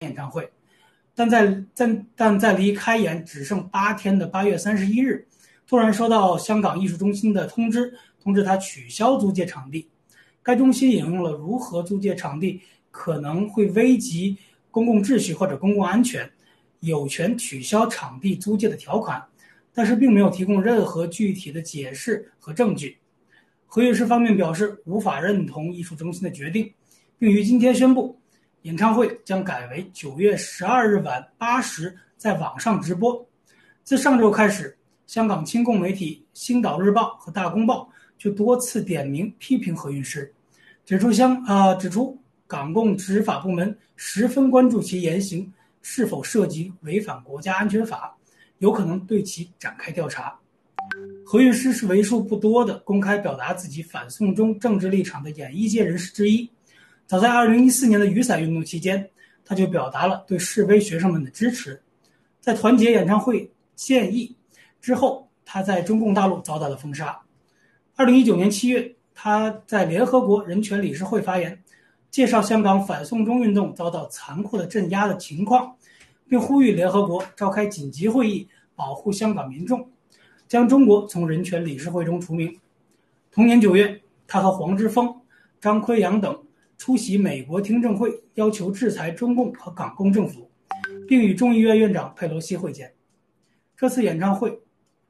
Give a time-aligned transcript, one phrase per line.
[0.00, 0.50] 演唱会，
[1.14, 5.26] 但在在但在离开演只剩八天的八月三十一日，
[5.66, 7.92] 突然收到香港艺术中心的通知，
[8.22, 9.88] 通知他取消租借场地。
[10.42, 14.38] 该中心引用了如何租借场地可能会危及
[14.70, 16.28] 公共秩序或者公共安全，
[16.80, 19.22] 有权取消场地租借的条款，
[19.74, 22.96] 但是并没有提供任何具体的解释和证据。
[23.66, 26.72] 合约师方面表示无法认同艺术中心的决定，
[27.18, 28.18] 并于今天宣布，
[28.62, 33.26] 演唱会将改为九月十二日晚八时在网上直播。
[33.82, 37.90] 自上周开始，香港亲共媒体《星岛日报》和《大公报》
[38.22, 40.30] 就多次点名批评何韵诗，
[40.84, 48.14] 指出香啊指出港共执法部门十分关注其言行是否涉及违反国家安全法，
[48.58, 50.38] 有可能对其展开调查。
[51.24, 56.50] 何韵诗是为数不多的公开表达自己反送中政治立场的演艺界人士之一。
[57.10, 59.10] 早在2014年的雨伞运动期间，
[59.44, 61.82] 他就表达了对示威学生们的支持。
[62.38, 64.32] 在团结演唱会建议
[64.80, 67.20] 之后，他在中共大陆遭到了封杀。
[67.96, 71.60] 2019年7月，他在联合国人权理事会发言，
[72.12, 75.74] 介绍香港反送中运动遭到残酷的镇压的情况，
[76.28, 79.84] 并呼吁联合国召开紧急会议，保护香港民众。
[80.46, 82.56] 将中国从人权理事会中除名。
[83.32, 85.12] 同年九月，他和黄之锋、
[85.60, 86.40] 张奎阳等
[86.80, 90.50] 出席美国听证会，要求制裁中共和港共政府，
[91.06, 92.90] 并与众议院院长佩洛西会见。
[93.76, 94.58] 这次演唱会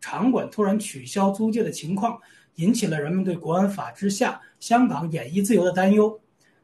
[0.00, 2.20] 场馆突然取消租借的情况，
[2.56, 6.20] 引起了人们对国安法之下香港演艺自由的担忧，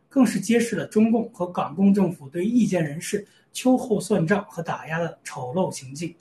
[0.08, 6.12] 更是揭示了中共和港共政府对意见人士秋后算账和打压的丑陋行径。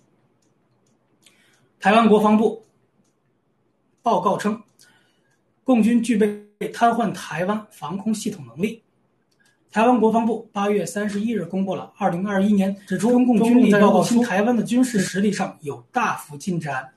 [1.80, 2.64] 台湾国防部
[4.04, 4.62] 报告称，
[5.64, 8.82] 共军具备瘫痪台湾防空系统能力。
[9.72, 16.90] 台湾国防部八月三十一日公布了二零二一年，指出中共军力在入侵台湾的军事实力上有大幅进展。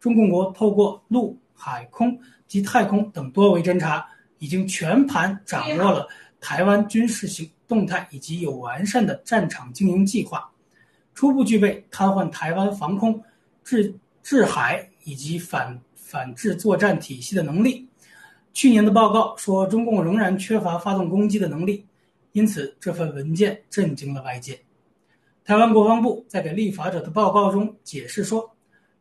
[0.00, 4.06] 中共国透过陆、海、空及太空等多维侦察，
[4.38, 6.08] 已经全盘掌握了
[6.40, 10.50] 台湾军事行动态以及有完善的战场经营计划，
[11.14, 13.22] 初步具备瘫痪台湾防空
[13.64, 13.94] 制。
[14.24, 17.84] 制海以及反反制作战体系的能力。
[18.52, 21.84] 去年的报告说，中共仍然缺乏发动攻击的能力，
[22.32, 24.58] 因此这份文件震惊了外界。
[25.44, 28.48] 台湾国防部在给立法者的报告中解释说，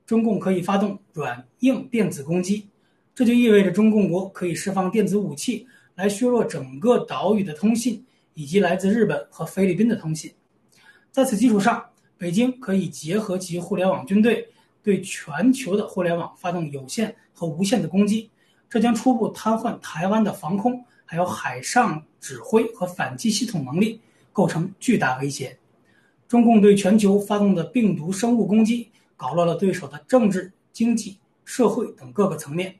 [0.06, 2.68] 中共可以发动软硬电子攻击，
[3.14, 8.04] 这就意味着中共国可以释放电子武器来削弱整个岛屿的通信
[8.34, 10.32] 以及来自日本和菲律宾的通信。
[11.12, 11.86] 在此基础上，
[12.18, 14.48] 北京可以结合其互联网军队。
[14.84, 18.28] 对全球的互联网发动有线和无线的攻击，
[18.72, 24.00] 这将初步瘫痪台湾的防空、还有海上指挥和反击系统能力，
[24.32, 25.58] 构成巨大威胁。
[26.26, 32.74] 中共对全球发动的病毒生物攻击，搞乱了对手的政治、经济、社会等各个层面。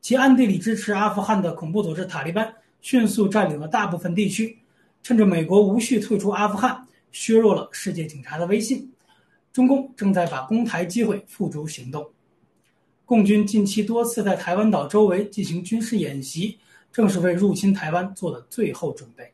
[0.00, 2.50] 其暗地里支持阿富汗的恐怖组织塔利班，
[2.80, 4.58] 迅速占领了大部分地区，
[5.02, 8.90] 趁着美国无序退出阿富汗，削弱了世界警察的威信。
[9.52, 12.10] 中共正在把攻台机会付诸行动，
[13.06, 16.58] 共军近期多次在台湾岛周围进行军事演习，
[16.90, 19.30] 正是为入侵台湾做的最后准备。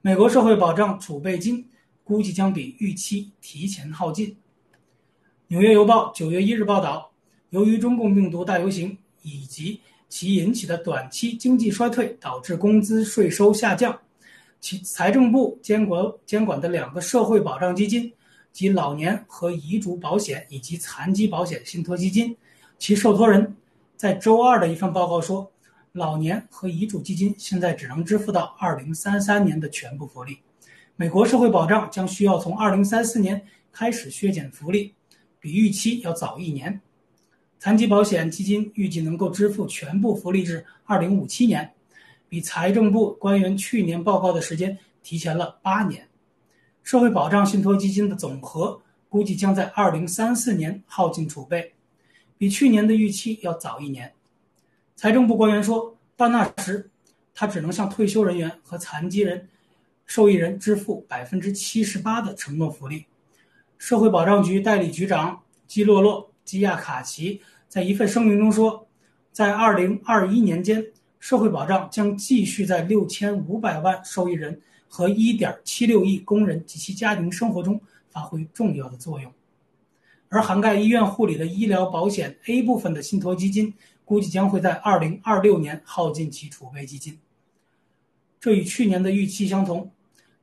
[0.00, 1.64] 美国社会保障储备金
[2.02, 4.28] 估计将比预期提前耗尽。
[5.48, 7.10] 《纽约邮报》九月一日报道，
[7.50, 13.98] 由于中共病毒大流行以及其引起的短期经济衰退，导致工资税收下降，
[14.60, 18.10] 其财政部监管监管的两个社会保障基金。
[18.54, 22.34] 及老年和遗嘱保险以及残疾保险信托基金，
[22.78, 23.56] 其受托人
[23.96, 25.50] 在周二的一份报告说，
[25.90, 30.38] 老年和遗嘱基金现在只能支付到二零三三年的全部福利。
[30.94, 34.94] 美国社会保障将需要从二零三四年开始削减福利，
[35.40, 36.80] 比预期要早一年。
[37.58, 41.68] 残疾保险基金预计能够支付全部福利至二零五七年，
[42.28, 46.06] 比财政部官员去年报告的时间提前了八年。
[46.84, 51.72] 社会保障信托基金的总和估计将在二零三四年耗尽储备，
[52.36, 54.12] 比去年的预期要早一年。
[54.94, 56.90] 财政部官员说，到那时，
[57.34, 59.48] 他只能向退休人员和残疾人
[60.04, 63.06] 受益人支付百分之七十八的承诺福利。
[63.78, 68.86] 社会保障局代理局长基洛洛基亚卡奇在一份声明中说，
[69.32, 70.84] 在二零二一年间，
[71.18, 74.60] 社会保障将继续在六千五百万受益人。
[74.94, 77.80] 和1.76亿工人及其家庭生活中
[78.10, 79.32] 发挥重要的作用，
[80.28, 83.74] 而涵盖医院护理的医疗保险 A 部分的信托基金，
[84.04, 87.18] 估计将会在2026年耗尽其储备基金。
[88.38, 89.90] 这与去年的预期相同，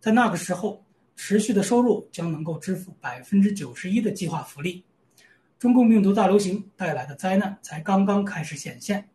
[0.02, 0.84] 在那个时候，
[1.16, 4.84] 持续的收入将能够支付百分之九十一的计划福利。
[5.58, 9.08] 中共病毒大流行带来的灾难才刚刚开始显现，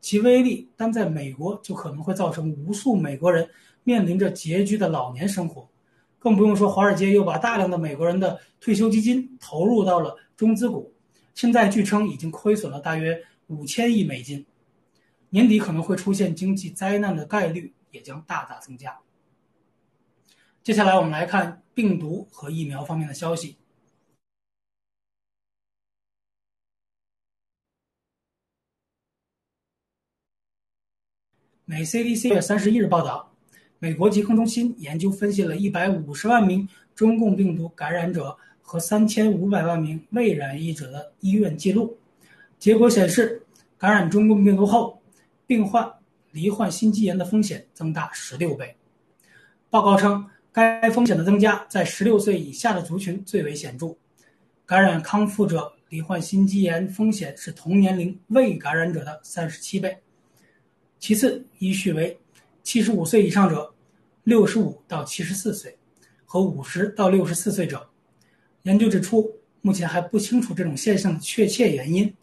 [0.00, 3.50] 其威力单在美国就可能会造成无数美国人
[3.88, 5.66] 面临着拮据的老年生活，
[6.18, 10.92] 更不用说华尔街又把大量的美国人的退休基金投入到了中资股，
[11.32, 14.44] 现在据称已经亏损了大约五千亿美金，
[15.30, 18.94] 年底可能会出现经济灾难的概率也将大大增加。
[20.62, 23.56] 接下来我们来看病毒和疫苗方面的消息。
[31.64, 33.27] 美 CDC 月三十一日报道，
[33.80, 41.96] 美国疾控中心研究分析了一百五十万名中共病毒感染者和三千五百万名未染疫者的医院记录，
[42.58, 43.40] 结果显示，
[43.78, 45.00] 感染中共病毒后，
[45.46, 45.88] 病患
[46.32, 48.74] 罹患心肌炎的风险增大十六倍。
[49.70, 53.96] 报告称，该风险的增加在十六岁以下的族群最为显著，
[54.66, 59.96] 感染康复者罹患心肌炎风险是同年龄未感染者的三十七倍。
[60.98, 62.18] 其次，依序为
[62.68, 63.72] 七十五岁以上者、
[64.24, 65.74] 六十五到七十四岁
[66.26, 67.88] 和五十到六十四岁者。
[68.64, 69.26] 研究指出，
[69.62, 72.14] 目前还不清楚这种现象的确切原因，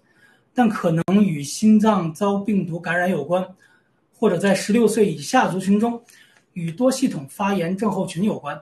[0.53, 3.43] 但可能与心脏遭病毒感染有关，
[4.13, 5.99] 或者在十六岁以下族群中
[6.53, 8.61] 与多系统发炎症候群有关。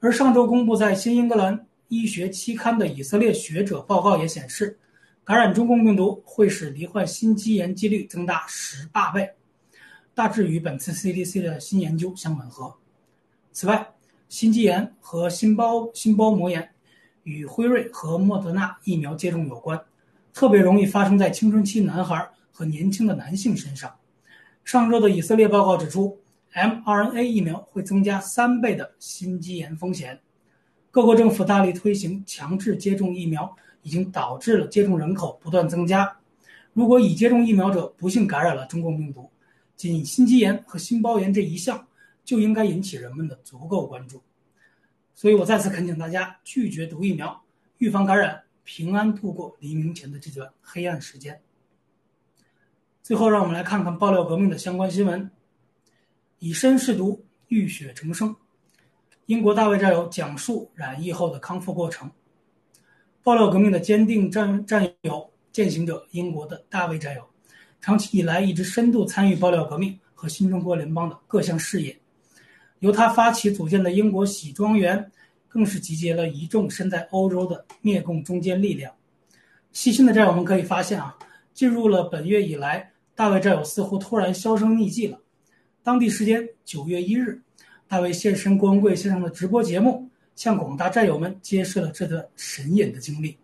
[0.00, 4.76] 而上周公布在《新英格兰医学期刊》的以色列学者报告也显示。
[5.22, 9.30] 感染中共病毒会使罹患心肌炎几率增大十八倍，
[10.14, 12.74] 大致与本次 CDC 的新研究相吻合。
[13.52, 13.86] 此外，
[14.28, 16.70] 心肌炎和心包心包膜炎
[17.24, 19.80] 与辉瑞和莫德纳疫苗接种有关，
[20.32, 23.94] 特别容易发生在青春期男孩和年轻的男性身上。
[24.64, 26.18] 上周的以色列报告指出
[26.54, 30.20] ，mRNA 疫苗会增加三倍的心肌炎风险。
[30.90, 33.54] 各国政府大力推行强制接种疫苗。
[33.86, 36.16] 已经导致了接种人口不断增加。
[36.72, 39.28] 如果已接种疫苗者不幸感染了中共病毒，
[39.76, 41.86] 仅心肌炎和心包炎这一项
[42.24, 44.22] 就应该引起人们的足够关注。
[45.14, 47.42] 所以我再次恳请大家拒绝毒疫苗，
[47.78, 51.40] 预防感染，平安度过黎明前的这段黑暗时间。
[53.02, 55.30] 最后，让我们来看看爆料革命的相关新闻：
[56.38, 58.34] 以身试毒，浴血重生。
[59.26, 62.10] 英国大卫战友讲述染疫后的康复过程。
[63.22, 67.28] 爆料革命的坚定战战友、践行者，英国的大卫战友，
[67.84, 71.94] 长期以来一直深度参与爆料革命和新中国联邦的各项事业。
[72.78, 75.12] 由他发起组建的英国喜庄园，
[75.50, 78.90] 更是集结了一众身在欧洲的灭共中坚力量。
[79.72, 81.14] 细心的战友们可以发现啊，
[81.52, 85.20] 进入了本月以来，大卫战友似乎突然销声匿迹了。
[85.82, 87.38] 当地时间九月一日，
[87.86, 90.08] 大卫现身光棍先生的直播节目。
[90.36, 93.36] 向广大战友们揭示了这段神隐的经历。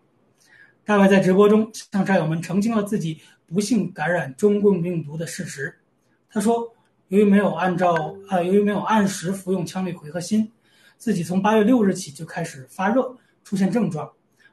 [0.84, 5.72] 大卫在直播中向战友们澄清了自己不幸感染中共病毒的事实。
[6.28, 6.72] 他说
[7.08, 7.94] ：“由于没有按照
[8.28, 10.50] 啊，由于没有按时服用羟氯喹和锌，
[10.96, 14.10] 自己从八月六日起就开始发热，出现症状。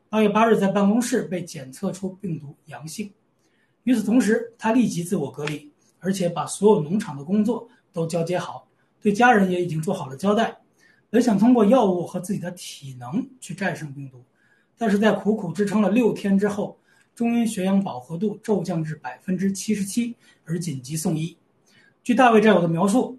[0.09, 3.11] 八月八日在办公室被检测出病毒阳性。
[3.83, 8.67] 与此同时，他立即自我隔离，而且把所有农场的工作都交接好，
[9.01, 10.55] 对家人也已经做好了交代。”
[11.09, 14.21] 本想通过药物和自己的体能去战胜病毒，
[14.77, 16.77] 但是在苦苦支撑了六天之后，
[17.15, 20.15] 终因血氧饱和度骤降至百分之七十七
[20.45, 21.35] 而紧急送医。
[22.03, 23.17] 据大卫战友的描述，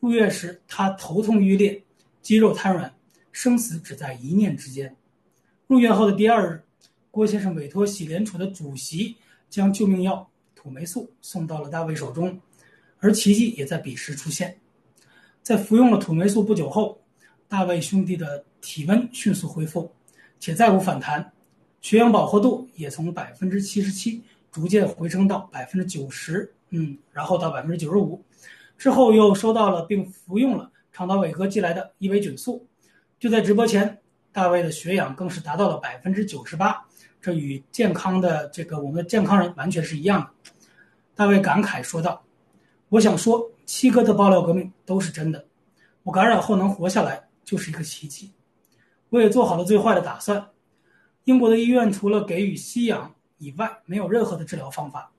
[0.00, 1.82] 入院时他头痛欲裂，
[2.20, 2.92] 肌肉瘫软，
[3.30, 4.96] 生死只在一念之间。
[5.66, 6.62] 入院后的第二日，
[7.10, 9.16] 郭先生委托喜联储的主席
[9.48, 12.40] 将救命药土霉素送到了大卫手中，
[12.98, 14.58] 而奇迹也在彼时出现。
[15.42, 17.00] 在服用了土霉素不久后。
[17.48, 19.88] 大卫兄弟的体温迅速恢复，
[20.38, 21.32] 且再无反弹，
[21.80, 28.22] 血氧饱和度也从百分之七十七逐渐回升到百分之九十，嗯，然后到百分之九十五，
[28.76, 32.66] 之后又收到了并服用了肠道伟哥寄来的伊维菌素。
[33.18, 33.98] 就在直播前，
[34.32, 36.84] 大卫的血氧更是达到了百分之九十八，
[37.20, 40.52] 这与健康的这个我们的健康人完全是一样的。
[41.14, 42.22] 大卫感慨说道
[42.90, 45.46] ：“我想说，七哥的爆料革命都是真的，
[46.02, 48.32] 我感染后能活下来。”就是一个奇迹，
[49.10, 50.50] 我也做好了最坏的打算。
[51.24, 55.12] 英国的医院除了给予吸氧以外，没有任何的治疗方法。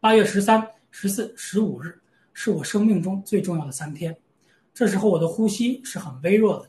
[0.00, 2.00] 八月十三、十四、十五日
[2.32, 4.16] 是我生命中最重要的三天，
[4.74, 6.68] 这时候我的呼吸是很微弱的。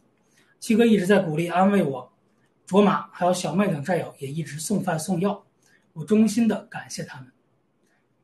[0.59, 2.11] 七哥一直在鼓励安慰我，
[2.65, 5.43] 卓玛还有小麦等战友也一直送饭送药，
[5.93, 7.31] 我衷心的感谢他们。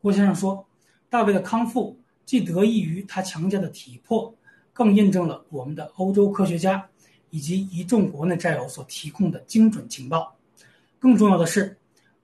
[0.01, 0.65] 郭先生说，
[1.09, 4.35] 大卫的康复既得益于他强健的体魄。
[4.75, 6.89] 更印证了我们的欧洲科学家
[7.33, 10.35] 以及一众国内战友所提供的精准情报。
[10.99, 11.75] 更重要的是，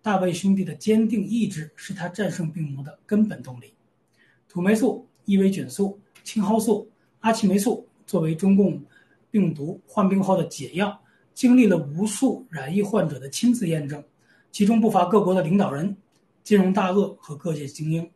[0.03, 3.73] 大卫兄弟的坚定意志是他战胜病魔的根本动力。
[4.47, 6.87] 土霉素、伊维菌素、青蒿素、
[7.21, 8.79] 阿奇霉素作为中共
[9.31, 11.01] 病毒患病后的解药，
[11.33, 14.03] 经历了无数染疫患者的亲自验证，
[14.51, 15.97] 其中不乏各国的领导人、
[16.43, 18.07] 金融大鳄和各界精英。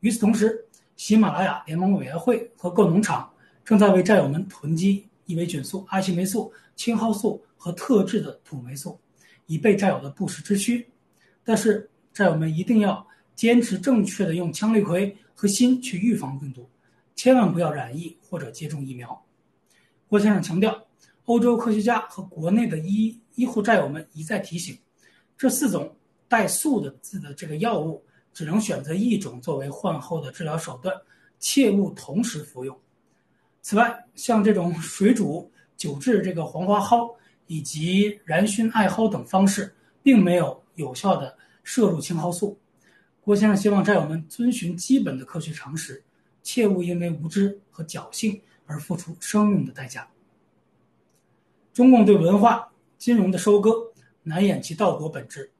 [0.00, 3.32] 与此同时，喜马拉雅联盟委员会和各农场
[3.64, 8.98] 正在为战友们囤积伊维菌素、阿奇霉素、青蒿素和特制的土霉素，
[9.46, 10.84] 以备战友的不时之需。
[11.44, 13.06] 但是，战友们一定要
[13.36, 16.68] 坚持正确的用羟氯喹和锌去预防病毒，
[17.14, 19.24] 千万不要染疫或者接种疫苗。
[20.08, 20.84] 郭先生强调，
[21.26, 24.76] 欧洲科学家和国内的医医护战友们一再提醒，
[25.38, 25.96] 这四种
[26.26, 28.04] 带“素”的字的这个药物。
[28.32, 30.94] 只能选择一种作为患后的治疗手段，
[31.40, 32.78] 切勿同时服用。
[33.62, 37.14] 此外，像这种水煮、久治这个黄花蒿
[37.46, 42.58] 以及燃熏艾蒿等方式，并没有有效的摄入青蒿素。
[43.20, 46.02] 郭先生希望战友们遵循基本的科学常识，
[46.42, 50.08] 切勿因为无知和侥幸而付出生命的代价。
[51.72, 55.50] 中共对文化、金融的收割，难掩其盗国本质。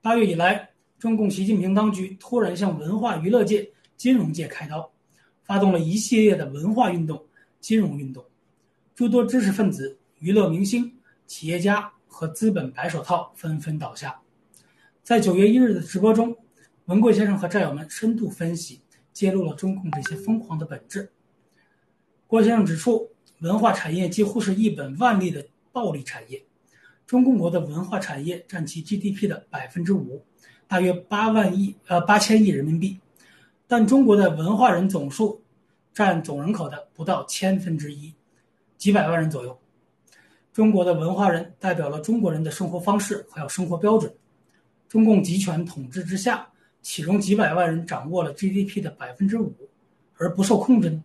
[0.00, 0.70] 八月以来。
[0.98, 4.90] 中共习近平当局突然向文化娱乐界、金融界开刀，
[5.48, 7.24] 发动了一系列的文化运动、
[7.58, 8.22] 金融运动，
[8.94, 10.92] 诸多知识分子、娱乐明星、
[11.26, 14.20] 企业家和资本白手套纷纷倒下。
[15.02, 16.36] 在九月一日的直播中，
[16.84, 18.82] 文贵先生和战友们深度分析，
[19.14, 21.10] 揭露了中共这些疯狂的本质。
[22.26, 26.44] 郭先生指出，文化产业几乎是一本万利的暴利产业，
[27.06, 30.22] 中共国的文化产业占其 GDP 的百分之五。
[30.66, 33.00] 大约八万亿呃八千亿人民币，
[33.70, 35.40] 但中国的文化人总数
[35.92, 38.12] 占总人口的不到千分之一，
[38.78, 39.56] 几百万人左右。
[40.54, 44.12] 中国的文化人代表了中国人的生活方式还有生活标准。
[44.88, 46.48] 中共集权统治之下，
[46.80, 49.54] 其中几百万人掌握了 GDP 的百分之五，
[50.16, 51.04] 而不受控制呢？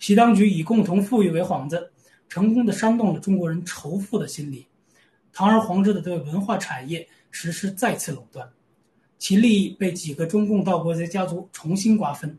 [0.00, 1.92] 习当局以共同富裕为幌子，
[2.28, 4.66] 成功的煽动了中国人仇富的心理，
[5.32, 8.50] 堂而皇之的对文化产业实施再次垄断。
[9.18, 12.38] 其利益被几个中共盗国贼家族重新瓜分。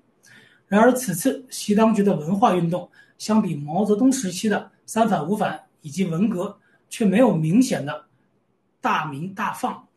[0.67, 6.57] 然而，此次习当局的文化运动，相比毛泽东时期的“三反五反”以及文革，
[6.89, 8.05] 却没有明显的
[8.79, 9.87] 大鸣大放。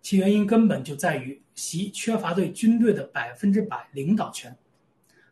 [0.00, 4.54] 其原因根本就在于习缺乏对军队的百分之百领导权。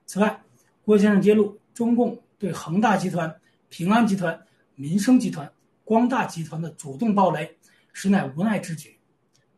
[0.06, 0.42] 此外，
[0.84, 3.34] 郭先生揭露，中共对恒大集团、
[3.70, 4.38] 平安集团、
[4.74, 5.50] 民生集团、
[5.84, 7.56] 光大集团的主动暴雷，
[7.94, 8.98] 实乃无奈之举。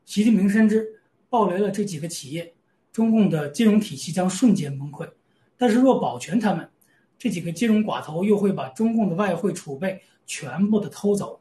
[0.05, 0.94] 习近平深知。
[1.35, 2.55] 暴雷了这几个企业，
[2.93, 5.11] 中共的金融体系将瞬间崩溃。
[5.57, 6.71] 但是若保全他们，
[7.19, 11.41] 这几个金融寡头又会把中共的外汇储备全部的偷走。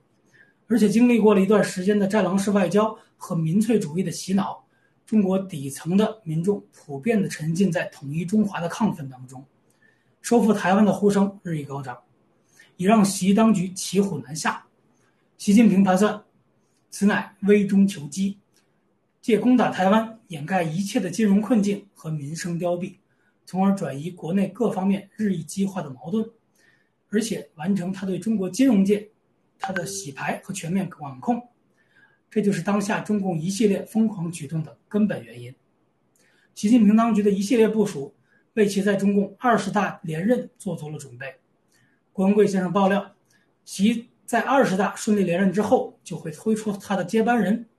[0.65, 4.65] 而且经历过了一段时间的战狼式外交和民粹主义的洗脑，
[5.05, 9.45] 中国底层的民众普遍的沉浸在统一中华的亢奋当中，
[10.23, 11.95] 收复台湾的呼声日益高涨，
[12.77, 14.65] 已让习当局骑虎难下。
[15.37, 16.23] 习近平盘算，
[16.89, 18.39] 此乃危中求机。
[19.23, 22.97] 借攻打台湾，掩盖一切的金融困境和民生凋敝，
[23.45, 26.29] 从而转移国内各方面日益激化的矛盾，
[27.07, 29.09] 而且完成他对中国金融界
[29.57, 31.41] 他的洗牌和全面管控。
[32.29, 35.55] 这就是当下中共一系列疯狂举动的根本原因。
[36.53, 38.13] 习近平当局的一系列部署，
[38.55, 41.33] 为其在中共二十大连任做足了准备。
[42.11, 43.15] 郭文贵先生爆料，
[43.63, 47.69] 习在二十大顺利连任之后，就会推出他的接班人。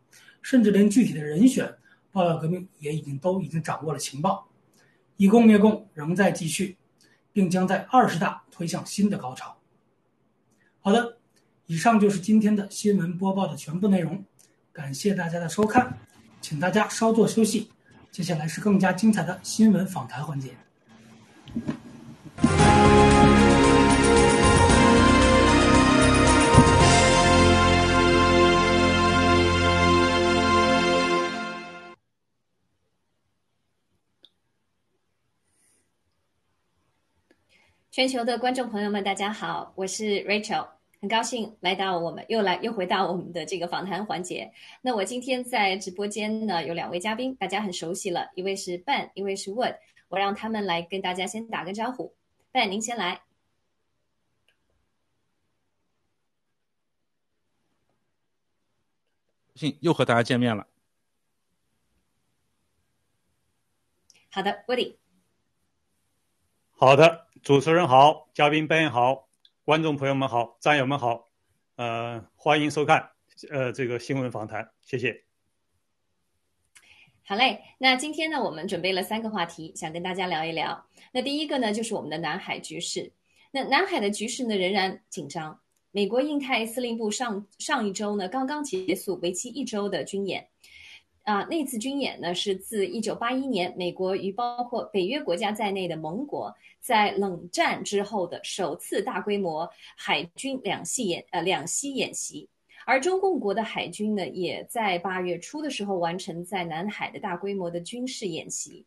[0.44, 1.74] 甚至连具体的人选，
[2.12, 4.46] 爆料革命也已经都已经掌握了情报，
[5.16, 6.76] 以共灭共仍在继续，
[7.32, 9.56] 并将在二十大推向新的高潮。
[10.80, 11.16] 好的，
[11.64, 14.22] 以上就是今天的新闻播报的全部内容，
[14.70, 15.98] 感谢大家的收看，
[16.42, 17.70] 请大家稍作休息，
[18.12, 20.54] 接下来是更加精彩的新闻访谈环节。
[37.94, 40.68] 全球的观众朋友们，大家好，我是 Rachel，
[41.00, 44.52] 很高兴来到我们又来又回到我们的这个访谈环节。
[44.80, 52.16] 那我今天在直播间呢有两位嘉宾，大家很熟悉了，一位是 Ben，一位是 Wood，我让他们来跟大家先打个招呼。
[52.50, 53.22] Ben，您先来。
[59.54, 60.66] 幸又和大家见面了。
[64.30, 64.96] 好的，Woody。
[66.72, 67.28] 好的。
[67.44, 69.28] 主持人好，嘉宾 Ben 好，
[69.66, 71.28] 观众朋友们好，战友们好，
[71.76, 73.10] 呃，欢迎收看
[73.50, 75.24] 呃这个新闻访谈，谢谢。
[77.22, 80.86] 好嘞，那今天呢，我们准备了三个话题，想跟大家聊一聊。
[81.12, 83.12] 那第一个呢，就是我们的南海局势。
[83.50, 85.60] 那南海的局势呢，仍然紧张。
[85.90, 90.48] 美国印太司令部上上一周呢，刚刚结束为期一周的军演。
[91.24, 102.48] 啊，那次军演呢，是自一九八一年美国与包括北约国家在内的盟国在冷战之后的首次大规模海军两栖演呃两栖演习。
[102.84, 108.84] 而中共国的海军呢，也在八月初的时候完成在南海的大规模的军事演习。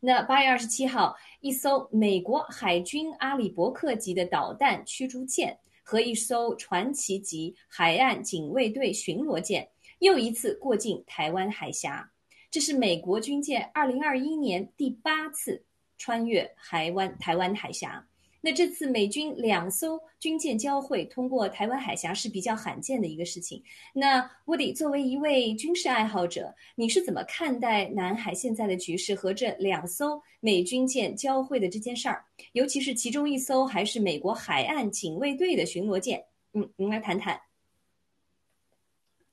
[0.00, 9.68] 那八月二十七号，一艘美国海军阿里伯克级的导弹驱逐舰和一艘传奇级海岸警卫队巡逻舰
[10.00, 12.10] 又一次过境台湾海峡，
[12.50, 15.62] 这是美国军舰二零二一年第八次
[15.98, 18.06] 穿越台湾台湾海峡。
[18.42, 23.62] 那这次美军两艘军舰交汇，通过台湾海峡是比较罕见的一个事情。
[23.92, 32.24] 那 Woody 作为一位军事爱好者，你是怎么看待南海现在的局势和这两艘美军舰交汇的这件事儿？
[32.52, 36.24] 尤其是其中一艘还是美国海岸警卫队的巡逻舰。
[36.54, 37.38] 嗯，您来谈谈。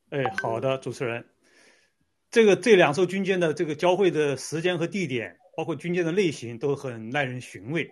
[0.09, 1.25] 哎，好的，主持人，
[2.31, 7.89] 这个这两艘军舰的这个交汇的时间和地点，包括军舰的类型，都很耐人寻味。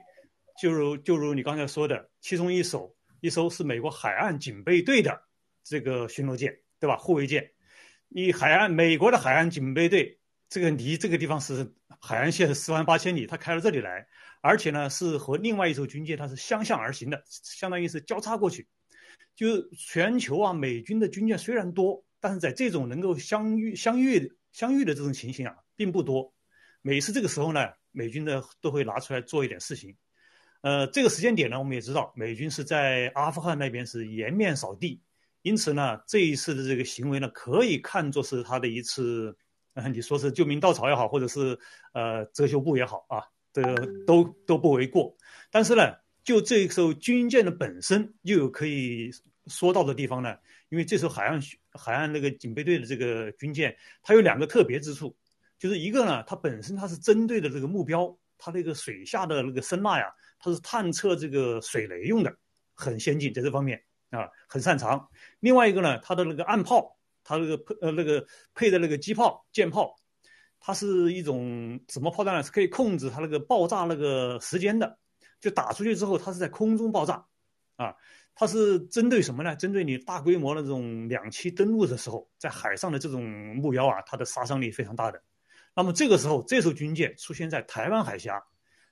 [0.62, 5.24] 就如就如你刚才说的，其中一艘一艘是美国海岸警备队的
[5.62, 6.96] 这个巡逻舰，对吧？
[6.96, 7.52] 护卫舰，
[8.08, 10.18] 你海岸美国的海岸警备队，
[10.48, 14.08] 这个离这个地方是海岸线四万八千里，他开到这里来，
[14.40, 18.70] 而且呢是和另外一艘军舰它是相向而行的，相当于是交叉过去。
[19.36, 26.34] 就全球啊，美军的军舰虽然多，但是在这种能够相遇相遇相遇的这种情形啊，并不多。
[26.82, 29.96] 每次这个时候呢，美军呢都会拿出来做一点事情。
[30.62, 35.02] 呃，这个时间点呢，我们也知道，美军是在阿富汗那边是颜面扫地，
[35.42, 39.38] 因此呢，这一次的这个行为呢，可以看作是他的一次，
[39.74, 41.60] 呃，你说是救命稻草也好，或者是
[41.94, 43.22] 呃遮羞布也好啊，
[43.54, 45.16] 这个都都不为过。
[45.52, 45.94] 但是呢，
[46.26, 49.12] 就这艘军舰的本身又有可以
[49.48, 50.36] 说到的地方呢，
[50.68, 51.40] 因为这艘海岸
[51.72, 55.16] 海岸那个警备队的这个军舰，它有两个特别之处，
[55.58, 60.12] 就是一个呢，它本身它是针对的这个目标，它那个水下的那个声呐呀。
[60.38, 62.36] 它是探测这个水雷用的，
[62.74, 65.08] 很先进，在这方面啊很擅长。
[65.40, 69.96] 另外一个呢，它的那个岸炮，它那个配呃那个配的那个机炮、舰炮，
[70.60, 72.44] 它是一种什么炮弹呢？
[72.44, 75.00] 是可以控制它那个爆炸那个时间的。
[75.40, 77.26] 就打出去之后，它是在空中爆炸，
[77.76, 77.96] 啊，
[78.34, 79.56] 它是针对什么呢？
[79.56, 83.24] 针对你大规模的这种两栖登陆的时候，在海上的这种
[83.56, 85.22] 目标啊，它的杀伤力非常大的。
[85.76, 88.44] 那么这个时候，这艘军舰出现在台湾海峡。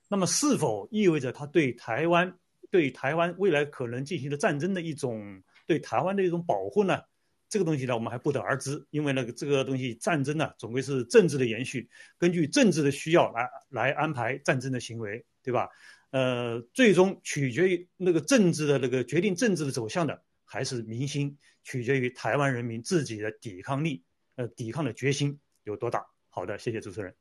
[0.06, 2.38] 那么，是否意味着它对台湾、
[2.70, 7.00] 对台湾未来可能进行的战争的一种对台湾的一种保护呢？
[7.48, 8.86] 这个东西呢，我们还不得而知。
[8.90, 15.70] 因为呢，这个东西战争呢，总归是政治的延续，根据政治的需要来来安排战争的行为，对吧？
[16.14, 24.04] 呃，最终取决于那个政治的那个决定政治的走向的，还是民心，取决于台湾人民自己的抵抗力，
[24.36, 26.06] 呃，抵抗的决心有多大。
[26.28, 27.12] 好的，谢谢主持人。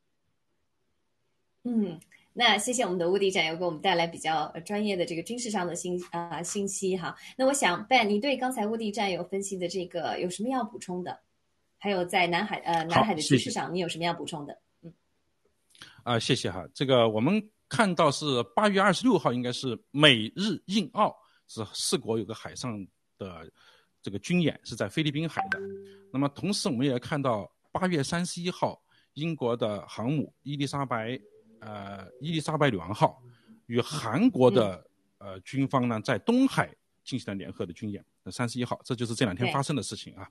[1.64, 2.00] 嗯。
[2.36, 7.16] 那谢谢我们的乌迪战友给我们带来比较专业的这个军事上的信啊信息哈。
[7.38, 11.20] 那我想 Ben，你对刚才乌迪战友分析的这个有什么要补充的？
[11.78, 14.60] 还有在南海呃南海的局势上，你有什么要补充的？
[14.82, 14.92] 嗯，
[16.04, 16.68] 啊，谢谢哈。
[16.74, 21.16] 这个我们看到是八月二十六号，应该是美日印澳
[21.48, 22.86] 是四国有个海上
[23.18, 23.50] 的
[24.02, 25.60] 这个军演，是在菲律宾海的。
[26.12, 28.82] 那么同时我们也看到八月三十一号，
[29.14, 31.20] 英国的航母伊丽莎白。
[31.66, 33.24] 呃，伊丽莎白女王号
[33.68, 34.86] 与韩国的
[35.18, 36.70] 呃军方呢，在东海
[37.06, 38.04] 进行了联合的军演。
[38.22, 40.30] 那三十一号，这就是这两天发生的事情啊。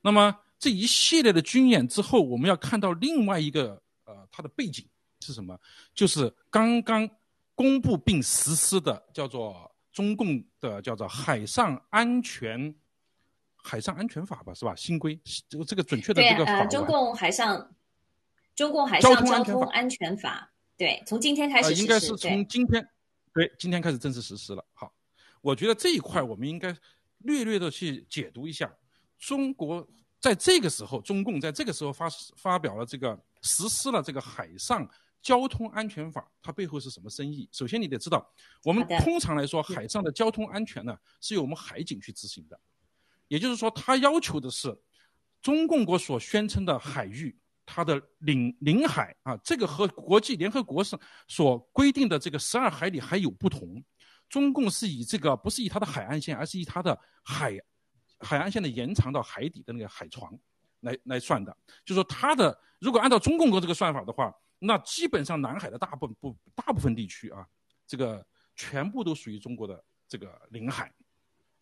[0.00, 4.88] 那么这一系列的军演之后，我们要看到另外一个呃，它的背景
[5.24, 5.58] 是什么？
[5.94, 7.08] 就是刚刚
[7.54, 12.74] 公布并实施的叫做中共的叫做海上安全
[13.56, 14.74] 海上安全法吧，是吧？
[14.76, 16.66] 新规，这个这个准确的这个法。
[16.66, 17.74] 中共海上
[18.54, 20.52] 中共海上交通安全法。
[20.76, 22.86] 对，从今天开始，应该是从今天，
[23.32, 24.64] 对，今天开始正式实施了。
[24.72, 24.92] 好，
[25.40, 26.76] 我觉得这一块我们应该
[27.18, 28.70] 略略的去解读一下。
[29.16, 29.86] 中国
[30.20, 34.86] 在这个时候，中共在这个时候发发表了这个实施了这个海上
[35.24, 37.48] 交通安全法，它背后是什么生意？
[37.50, 38.30] 首先你得知道，
[38.62, 42.60] 我们通常来说，海上的交通安全呢是由我们海警去执行的，
[43.26, 44.78] 也就是说，它要求的是
[45.40, 47.36] 中共国所宣称的海域。
[47.66, 50.94] 它的领领海啊，这个和国际联合国是
[51.26, 53.82] 所规定的这个十二海里还有不同。
[54.28, 57.58] 中共是以这个不是以它的海岸线，而是以它的海
[58.18, 60.38] 海岸线的延长到海底的那个海床
[60.80, 61.56] 来来算的。
[61.86, 64.30] 就说它的如果按照中共国这个算法的话，
[64.66, 67.46] 那基本上南海的大部分不大部分地区啊，
[67.86, 68.24] 这个
[68.56, 70.92] 全部都属于中国的这个领海。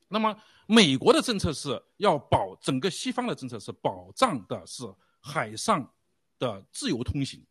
[0.08, 0.36] 那么
[0.66, 4.84] 美国的政策是要保整个西方的政策是保障的是
[5.20, 5.90] 海上
[6.38, 7.44] 的自由通行，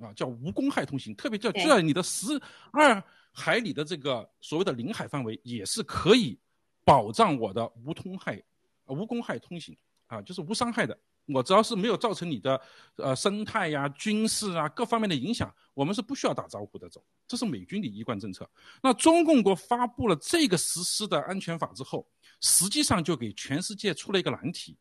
[0.00, 2.40] 啊，叫无公害通行，特别叫就在你的十
[2.72, 6.38] 二海里的这个所谓的领海范围也是可以
[6.84, 8.42] 保障我的无通害、
[8.86, 10.98] 无公害通行啊，就是无伤害的。
[11.28, 12.60] 我只要是没有造成你的
[12.96, 17.04] 呃生态呀、军事啊各方面的影响，我们是不需要打招呼的走。
[17.26, 18.48] 这是美军的一贯政策。
[18.82, 22.08] 那中共国发布了这个实施的安全法之后，
[22.40, 24.76] 实际上就给全世界出了一个难题。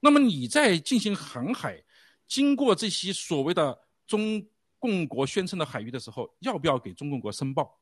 [0.00, 1.82] 那么你在进行航海，
[2.26, 4.46] 经过这些所谓的中
[4.78, 7.78] 共国宣称的海域的时候，要不要给中共国申报？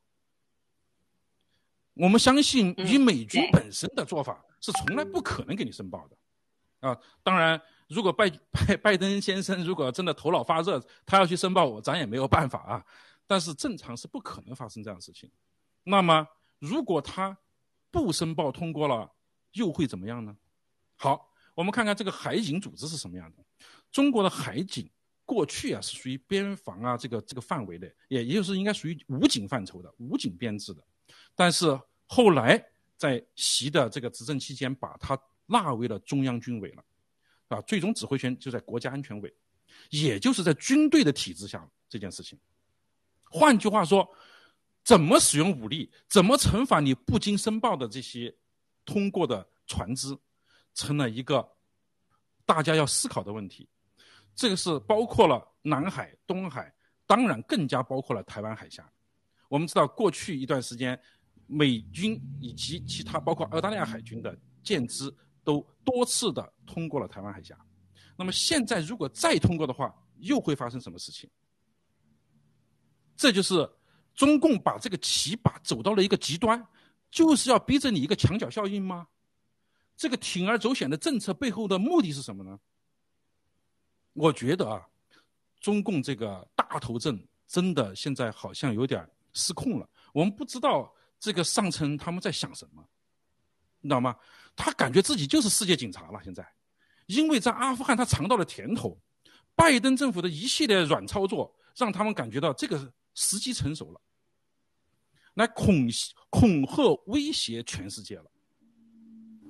[1.93, 6.17] 我们相信，以美军本身的做法，是从来不可能给你申报的。
[6.83, 12.85] 啊，当然，如果拜 拜拜登先生如果真的头脑发热，他要去申报我，咱也没有办法啊。
[13.25, 15.31] 但是正常是不可能发生这样的事情。
[15.83, 16.27] 那么，
[16.59, 17.37] 如果他
[17.89, 19.09] 不申报通过了，
[19.53, 20.35] 又会怎么样呢？
[20.97, 23.37] 好，我们看看这个海警组织是什么样的。
[23.91, 24.89] 中国的海警
[25.23, 30.83] 过去啊是属于边防啊这个这个范围的，也也就是应该属于武警范畴的武警编制的。
[31.33, 32.61] 但是后来
[32.97, 36.83] 在习的这个执政期间，把它纳为了中央军委了，
[37.49, 39.33] 啊，最终指挥权就在国家安全委，
[39.89, 42.39] 也就是在军队的体制下这件事情。
[43.25, 44.07] 换句话说，
[44.83, 48.33] 怎么使用武力，怎么惩罚你不经申报的这些
[48.85, 50.17] 通过的船只，
[50.73, 51.47] 成了一个
[52.45, 53.67] 大家要思考的问题。
[54.35, 56.73] 这个是包括了南海、东海，
[57.05, 58.89] 当然更加包括了台湾海峡。
[59.47, 60.99] 我们知道，过去一段时间，
[61.45, 65.13] 美军以及其他包括澳大利亚海军的舰只。
[65.43, 67.57] 都多次的通过了台湾海峡，
[68.15, 71.29] 那么现在如果再通过的话，又会发生什么事情？
[73.15, 73.69] 这就是
[74.15, 76.65] 中共把这个棋把走到了一个极端，
[77.11, 79.07] 就是要逼着你一个墙角效应吗？
[79.95, 82.59] 这个铤而走险的政策背后的目的是什么呢？
[84.13, 84.87] 我觉得啊，
[85.59, 89.87] 中共这个大头阵真的现在好像有点失控了。
[90.13, 92.83] 我们不知道这个上层他们在想什么，
[93.81, 94.15] 你知道吗？
[94.55, 96.47] 他感觉自己就是世界警察了，现在，
[97.07, 98.97] 因为在阿富汗他尝到了甜头，
[99.55, 104.01] 拜登政府的一系列软操作让他们感觉到这个时机成熟了，
[105.35, 105.87] 来恐
[106.29, 108.25] 恐吓威胁全世界了。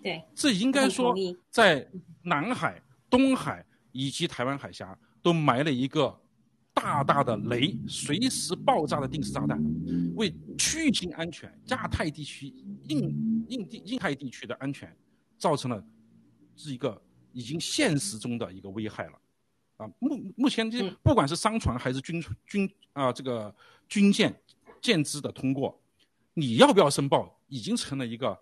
[0.02, 1.14] 对，这应该说
[1.50, 1.90] 在
[2.24, 6.20] 南海、东海以及台湾海峡都埋了一个
[6.74, 9.64] 大大的雷，随时爆炸的定时炸弹，
[10.16, 12.48] 为区域性安全、亚太地区
[12.88, 13.34] 印。
[13.50, 14.96] 印地、印太地区的安全，
[15.38, 15.86] 造成了
[16.56, 17.00] 是一个
[17.34, 19.20] 已经现实中的一个危害了，
[19.76, 23.54] 啊，目目前这不管是商船还是军军啊这个
[23.90, 24.34] 军舰
[24.82, 25.78] 舰只的通过，
[26.34, 28.40] 你要不要申报，已经成了一个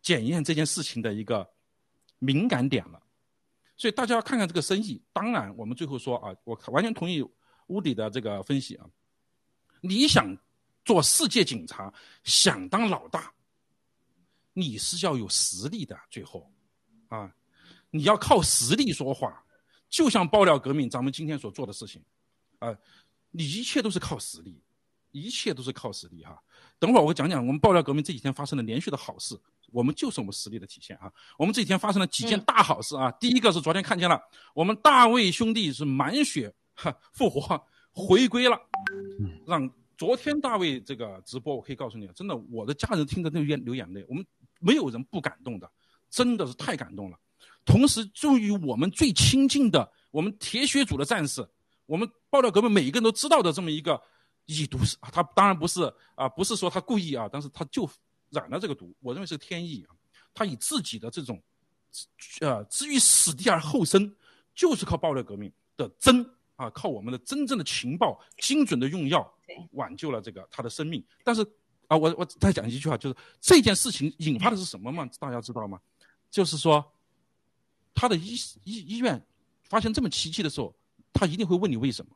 [0.00, 1.46] 检验这件事情的一个
[2.20, 3.02] 敏感点了，
[3.76, 5.02] 所以大家要看看这个生意。
[5.12, 7.20] 当然，我们最后说啊，我完全同意
[7.66, 8.86] 乌迪的这个分析啊，
[9.80, 10.36] 你想
[10.84, 11.92] 做世界警察，
[12.24, 13.32] 想当老大。
[14.58, 16.50] 你是要有实力的，最后，
[17.08, 17.30] 啊，
[17.90, 19.44] 你要靠实力说话，
[19.90, 22.02] 就像爆料革命咱们今天所做的事情，
[22.60, 22.74] 啊，
[23.30, 24.58] 你一切都是靠实力，
[25.10, 26.42] 一切都是靠实力哈。
[26.78, 29.38] 等会儿我讲讲我们爆料革命这几天发生的连续的好事，
[29.72, 31.12] 我们就是我们实力的体现啊。
[31.36, 33.10] 我们这几天发生了几件大好事啊。
[33.20, 34.18] 第一个是昨天看见了，
[34.54, 36.54] 我们大卫兄弟是满血哈
[37.12, 38.60] 复活回归了，
[39.46, 44.24] 让昨天大卫这个直播，我可以告诉你，真的我的家人听着都眼流眼泪，我们。
[44.58, 45.70] 没有人不感动的，
[46.08, 47.20] 真的是太感动了。
[47.66, 51.46] 同时，终于我们最亲近的，我们铁血组的战士，
[51.84, 54.02] 我们爆料革命每一个人都知道的这么一个
[54.46, 57.86] 以毒是，他当然不是啊，不是说他故意啊，但是他就
[58.30, 58.96] 染了这个毒。
[59.00, 59.94] 我认为是天意啊，
[60.32, 61.38] 他以自己的这种，
[62.40, 64.16] 呃，置于死地而后生，
[64.54, 66.24] 就是靠爆料革命的真
[66.56, 69.32] 啊，靠我们的真正的情报、精准的用药，
[69.72, 71.04] 挽救了这个他的生命。
[71.22, 71.46] 但是。
[71.88, 75.08] 啊，我我再讲一句话，就是这件事情引发的是什么嘛？
[75.20, 75.80] 大家知道吗？
[76.28, 76.84] 就是说，
[77.94, 79.24] 他的医医医院
[79.68, 80.74] 发现这么奇迹的时候，
[81.12, 82.10] 他一定会问你为什么。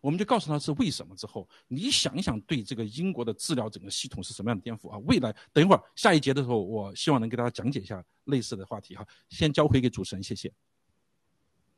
[0.00, 4.98] 我们就告诉他是为什么之后，你想一想，对这个英国的治疗整个系统是什么样的颠覆啊？
[4.98, 9.04] 未来等一会儿下一节的时候，我希望能给大家讲解一下类似的话题哈。
[9.30, 10.52] 先交回给主持人，谢谢。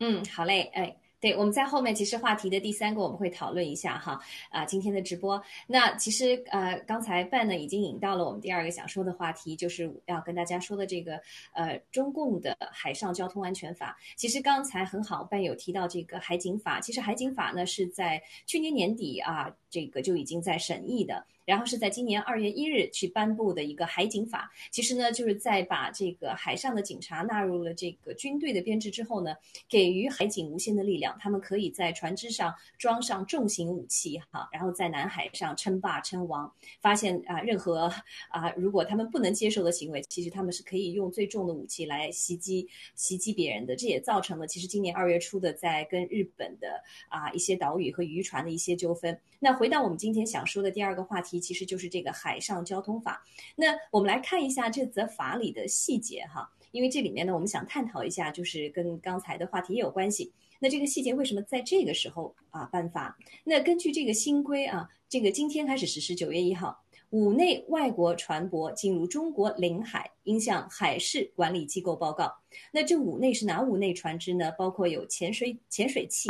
[0.01, 0.95] 嗯，好嘞，哎。
[1.25, 5.43] 对，我们在后面其实话题的第三个我们会讨论一下哈啊，今天的直播。
[5.67, 11.19] 那其实呃，刚才办呢已经引到了我们第二个想说的话题，就是要跟大家说的这个
[11.55, 13.97] 呃中共的海上交通安全法。
[14.17, 21.25] 其实刚才很好，办有提到这个海警法，其实海警法呢是在去年年底啊，这个就已经在审议的。
[21.45, 29.35] 然后是在今年二月一日去颁布的一个海警法，其实呢，就是在把这个海上的警察纳入了这个军队的编制之后呢，
[29.69, 36.53] 给予海警无限的力量，他们可以在船只上装上重型武器，哈，然后在南海上称霸称王。
[36.81, 37.93] 发现啊，任何
[38.31, 43.75] 啊，如果他们不能接受的行为，其实他们是可以用最重的武器来袭击袭击别人的。
[43.77, 49.19] 这也造成了其实今年二月初的在跟日本的啊一些岛屿和渔船的一些纠纷。
[49.41, 53.23] 那回到我们今天想说的第二个话题，其实就是这个海上交通法。
[53.57, 60.33] 那我们来看一下这则法里的细节哈，因为这里面呢，我们想探讨一下，就是跟刚才的话题也有关系。
[60.61, 63.17] 那这个细节为什么在这个时候啊颁发？
[63.45, 72.33] 那根据这个新规啊，这个今天开始实施，九月一号，五内外国船舶进入中国领海，应向海事管理机构报告。
[72.73, 74.51] 那这五内是哪五内船只呢？
[74.57, 76.29] 包括有潜水潜水器、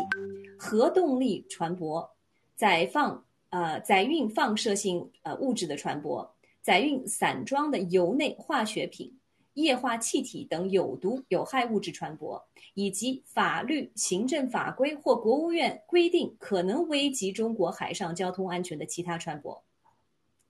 [0.59, 2.09] 核动力船舶。
[2.57, 6.29] 载放呃载运放射性呃物质的船舶，
[6.61, 9.17] 载运散装的油内化学品、
[9.53, 12.43] 液化气体等有毒有害物质船舶，
[12.75, 19.61] 以及法律、行政法规或国务院规定可能危及中国海上交通安全的其他船舶。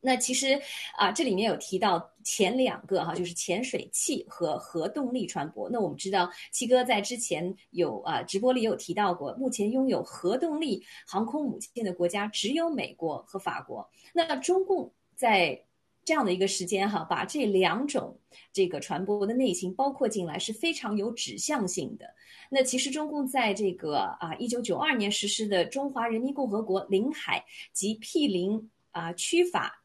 [0.05, 0.61] 那其实
[0.99, 5.67] 啊，这里面有提到前两个哈，就是潜水器和核动力船舶。
[5.73, 13.89] 那我们知道，七哥在之前有啊直播里有提到过，目前拥有核动力航空母舰的国家只有美国和法国。
[14.13, 15.59] 那中共在
[16.05, 18.21] 这样的一个时间哈，把这两种
[18.53, 22.05] 这个船舶的类型包括进来，是非常有指向性的。
[22.51, 29.81] 那其实中共在这个啊一九九二年实施的《中华人民共和国领海及毗邻啊区法》。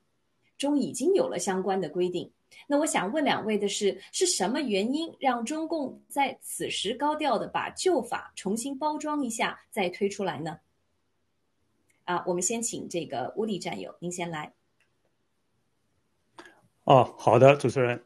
[0.59, 2.29] 中已经有了相关的规定，
[2.67, 10.59] 那我想问两位的是，是什么原因让中共在此时高调的把旧法重新包装一下再推出来呢？
[12.03, 14.53] 啊，我们先请这个乌迪战友，您先来。
[16.83, 18.03] 哦，好的，主持人。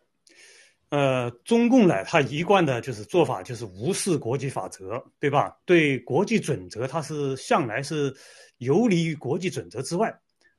[0.89, 5.57] 呃，中共呢，他一贯的就是做法就是无视国际法则，对吧？
[5.65, 8.15] 对国际准则，他是向来是
[8.57, 10.13] 游离于国际准则之外。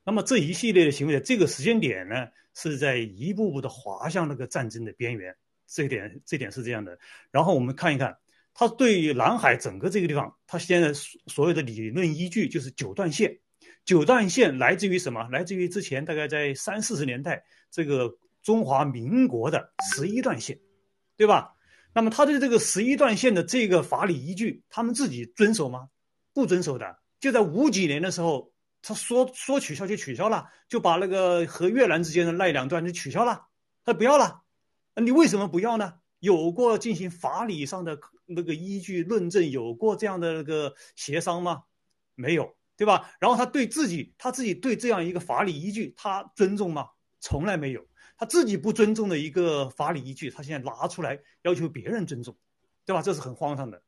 [0.05, 5.35] 那么这一系列的行为，这个时间点呢，是在一步步的滑向那个战争的边缘。
[5.67, 6.99] 这点，这点是这样的。
[7.31, 8.15] 然后我们看一看，
[8.53, 13.39] 他对于南海整个这个地方，他现在所有的理论依据就是九段线。
[13.83, 15.27] 九段线来自于什么？
[15.31, 20.59] 来自于之前大概在三四十年代这个中华民国的十一段线，
[21.17, 21.55] 对吧？
[21.95, 25.89] 那么他对这个十一段线的这个法理依据，他们自己遵守吗？
[26.31, 26.99] 不遵守的。
[27.19, 28.53] 就在五几年的时候。
[28.87, 33.47] 他说说取消就取消了，就把那个和越南之间的那两段就取消了，
[33.83, 34.43] 他不要了。
[35.01, 35.95] 你为什么不要呢？
[36.19, 41.63] 有过进行法理上的那个依据论证，有过这样的那个协商吗？
[42.13, 43.11] 没有，对吧？
[43.19, 46.89] 然后他对自己，他自己对这样一个法理依据，他尊重吗？
[47.19, 47.83] 从来没有。
[48.17, 52.37] 他自己不尊重的一个法理依据，他现在拿出来要求别人尊重，
[52.85, 53.01] 对吧？
[53.01, 53.81] 这是很荒唐的。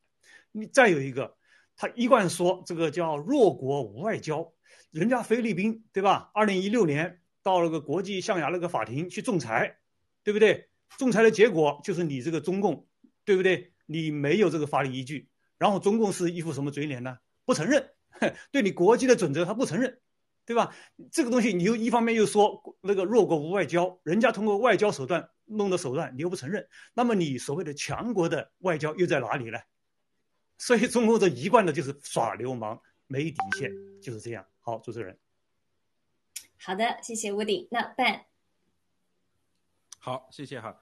[0.51, 1.37] 你再有一个，
[1.75, 4.51] 他一贯说这个叫弱国无外交。
[4.97, 6.31] 人家菲律宾对吧？
[6.33, 9.77] 二零一六年到了个国际象牙那个法庭去仲裁，
[10.23, 10.69] 对不对？
[10.97, 12.87] 仲裁的结果就是你这个中共，
[13.23, 13.73] 对不对？
[13.85, 15.29] 你没有这个法理依据，
[15.59, 17.19] 然后中共是一副什么嘴脸呢？
[17.45, 17.91] 不承认，
[18.51, 19.99] 对你国际的准则他不承认，
[20.47, 20.73] 对吧？
[21.11, 29.59] 这个东西你又一方面又说那个弱国无外交，人家通过外交手段弄的手段你又不承认，那么你所谓的强国的外交又在哪里呢？
[30.57, 32.81] 所以中共这一贯的就是耍流氓。
[33.09, 34.45] 没底线，就是这样。
[34.67, 35.17] 好，主持人。
[36.59, 37.69] 好的，谢谢 Woody。
[37.71, 38.25] 那 Ben。
[39.97, 40.77] 好，谢谢哈。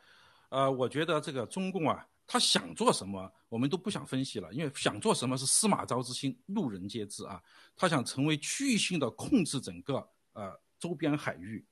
[0.50, 7.40] 呃，我觉得这个中共啊，他想做什么，我们都不想分析了，因为想做什么是司马昭之心，路人皆知啊。
[7.76, 11.64] 他想成为区域性的控制整个呃周边海域，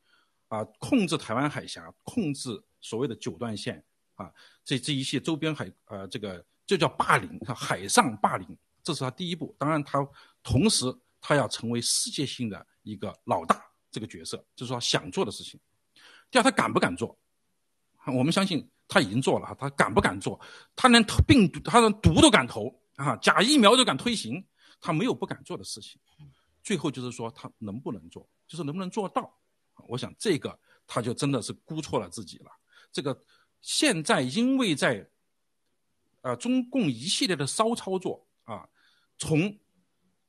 [0.49, 4.32] 啊，控制台湾海峡，控制所谓的九段线啊，
[4.63, 9.56] 这这一些周边海呃这个就叫霸凌，海上霸凌，这是他第一步。
[9.58, 10.08] 当然他。
[10.45, 10.93] 同时，
[11.26, 15.58] 他要成为世界性的一个老大，这个角色就是说想做的事情。
[16.30, 17.18] 第二，他敢不敢做？
[18.08, 20.38] 我们相信他已经做了，他敢不敢做？
[20.76, 24.46] 他连病毒，他连毒都敢投啊，假疫苗都敢推行，
[24.82, 25.98] 他没有不敢做的事情。
[26.62, 29.34] 最后就是说他能不能做，就是能不能做到？
[29.88, 32.52] 我想这个他就真的是估错了自己了。
[32.92, 33.18] 这个
[33.62, 35.10] 现在因为在，
[36.20, 38.68] 呃，中共一系列的骚操作啊。
[39.18, 39.58] 从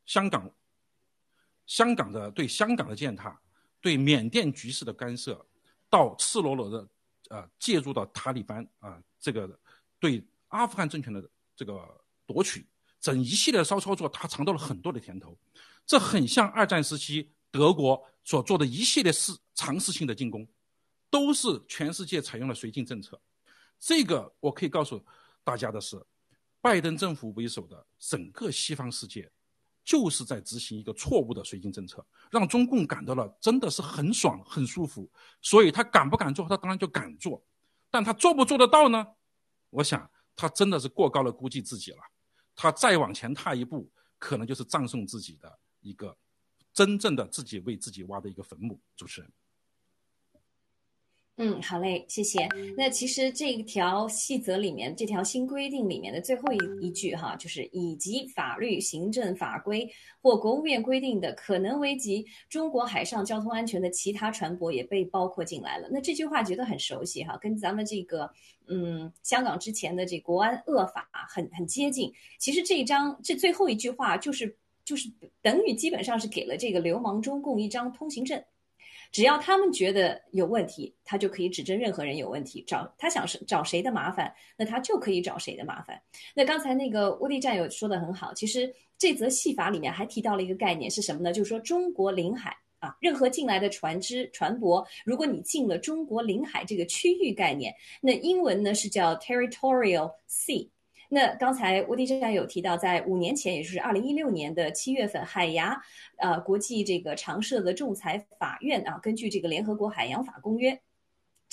[0.07, 0.49] 香港、
[1.67, 3.41] 香港的对香港的践踏，
[3.81, 5.45] 对缅甸局势的干涉，
[5.89, 6.89] 到赤裸裸的
[7.31, 9.59] 呃介入到塔利班啊这个
[9.99, 11.83] 对阿富汗政权的这个
[12.27, 12.67] 夺取，
[13.01, 15.37] 整一系列骚操作，他尝到了很多的甜头。
[15.87, 20.49] 这很像二战时期德国所做的一系列试尝试性的进攻，
[21.11, 23.21] 都是全世界采用了绥靖政策。
[23.79, 25.05] 这个我可以告诉
[25.43, 26.03] 大家的是，
[26.63, 29.31] 拜登政府为首的整个西方世界，
[29.85, 35.11] 就是在执行一个错误的绥靖政策，让中共感到了真的是很爽很舒服。
[35.43, 36.49] 所以他敢不敢做？
[36.49, 37.45] 他当然就敢做，
[37.91, 39.07] 但他做不做得到呢？
[39.71, 41.99] 我想他真的是过高的估计自己了。
[42.57, 45.59] 他再往前踏一步，可能就是葬送自己的。
[45.81, 46.17] 一个
[46.73, 49.31] 真正的自己为自己挖的一个坟墓，主持人。
[51.37, 52.49] 嗯，好嘞，谢谢。
[52.77, 59.89] 那其实这一条细则里面，这条新规定里面的最后一一句哈，就是以及法律、行政法规
[60.23, 65.89] 或国务院规定的可能危及中国海上交通安全的其他船舶也被包括进来了。
[65.91, 68.31] 那这句话觉得很熟悉哈，跟咱们这个
[68.69, 72.13] 嗯香港之前的这国安恶法很很接近。
[72.39, 74.57] 其实这一章这最后一句话就是。
[74.87, 78.45] 就是等于基本上是给了这个流氓中共一张通行证，
[79.15, 86.03] 只要他们觉得有问题，他就可以指证任何人有问题，找他想是找谁的麻烦，那他就可以找谁的麻烦。
[86.35, 91.33] 那刚才那个乌地战友说的很好，其实这则戏法里面还提到了一个概念是什么呢？
[91.33, 100.69] 就是说中国领海啊，任何进来的船只船舶，如果你进了中国领海这个区域概念，那英文呢是叫 territorial sea。
[101.09, 105.81] 那刚才吴迪站有提到，在五年前，也就是二零一六年的七月份，海牙，
[106.17, 110.81] 呃，国际这个常设的仲裁法院啊，根据这个联合国海洋法公约。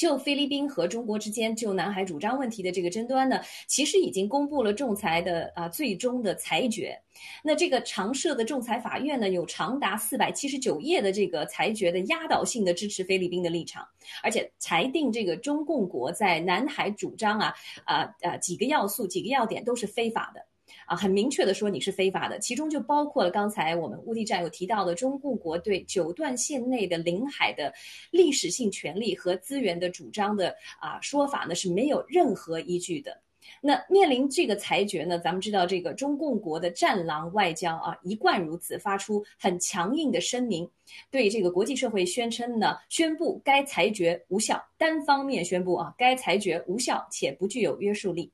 [0.01, 6.99] 就菲律宾和中国之间就南海主张问题的这个争端呢，其实已经公布了仲裁的啊最终的裁决。
[7.43, 13.87] 那这个常设的仲裁法院呢，有长达四百七十九页的这个裁决的压倒性的支持菲律宾的立场，
[14.23, 17.53] 而且裁定这个中共国在南海主张啊
[17.85, 20.43] 啊啊几个要素几个要点都是非法的。
[20.85, 27.73] 啊，很明确的说你是非法的，其中就包括了刚才我们乌地战有提到的中共国对九段线内的领海的
[28.11, 33.21] 历史性权利和资源的主张的啊说法呢是没有任何依据的。
[33.59, 40.69] 那面临这个裁决呢，咱们知道这个中共国的战狼外交啊一贯如此，发出很强硬的声明，
[41.09, 48.31] 对这个国际社会宣称呢，宣布该裁决无效，单方面宣布啊该裁决无效且不具有约束力。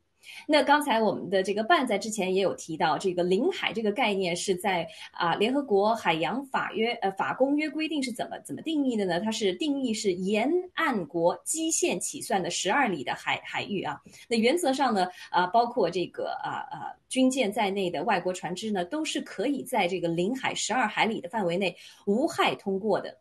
[0.48, 9.20] 那刚才我们的这个办在之前也有提到，这个领海这个概念是在啊联合国海洋法约呃法公约规定是怎么怎么定义的呢？
[9.20, 14.02] 它是定义是沿岸国基线起算的十二里的海海域啊。
[14.28, 23.18] 那原则上呢，啊包括这个啊啊军舰在内的外国船只呢，都是可以在这个领海十二海里的范围内无害通过的。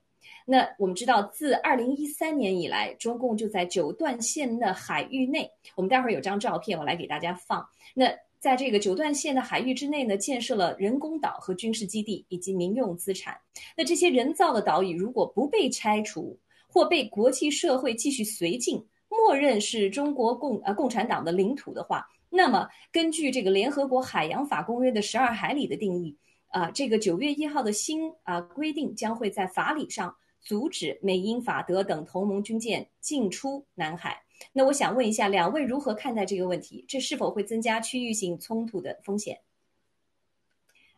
[0.49, 7.69] 那我们知道，自二零一三年以来，中共就在九段线的海域内，我们待会儿有张照片，我来给大家放。
[7.95, 13.37] 那在这个九段线的海域之内呢，建设了人工岛和军事基地以及民用资产。
[13.77, 26.17] 那这些人造的岛屿如果不被拆除，或被国际社会继续绥靖，默认是中国共呃共产党的领土的话，那么根据这个联合国海洋法公约的十二海里的定义，
[26.51, 30.15] 啊，这个九月一号的新啊规定将会在法理上。
[30.47, 34.25] 阻止美英法德等同盟军舰进出南海。
[34.53, 36.85] 那我想问一下，两位如何看待这个问题？
[36.87, 39.41] 这是否会增加区域性冲突的风险？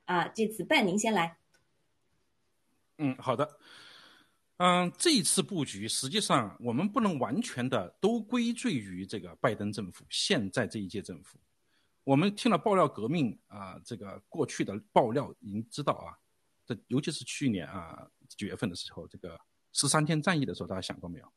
[0.04, 1.38] 啊，这次半您先来。
[2.98, 3.58] 嗯，好的。
[4.58, 11.38] 嗯，这一次布局实际上我们不能完全的都归罪于这个拜登政府，现在这一届政府。
[12.04, 16.18] 我们听了爆料革命啊，这个过去的爆料已经知道啊，
[16.66, 18.11] 这尤其是去年啊。
[18.36, 19.40] 九月份的时候，这个
[19.72, 21.32] 十三天战役的时候，大家想过没有？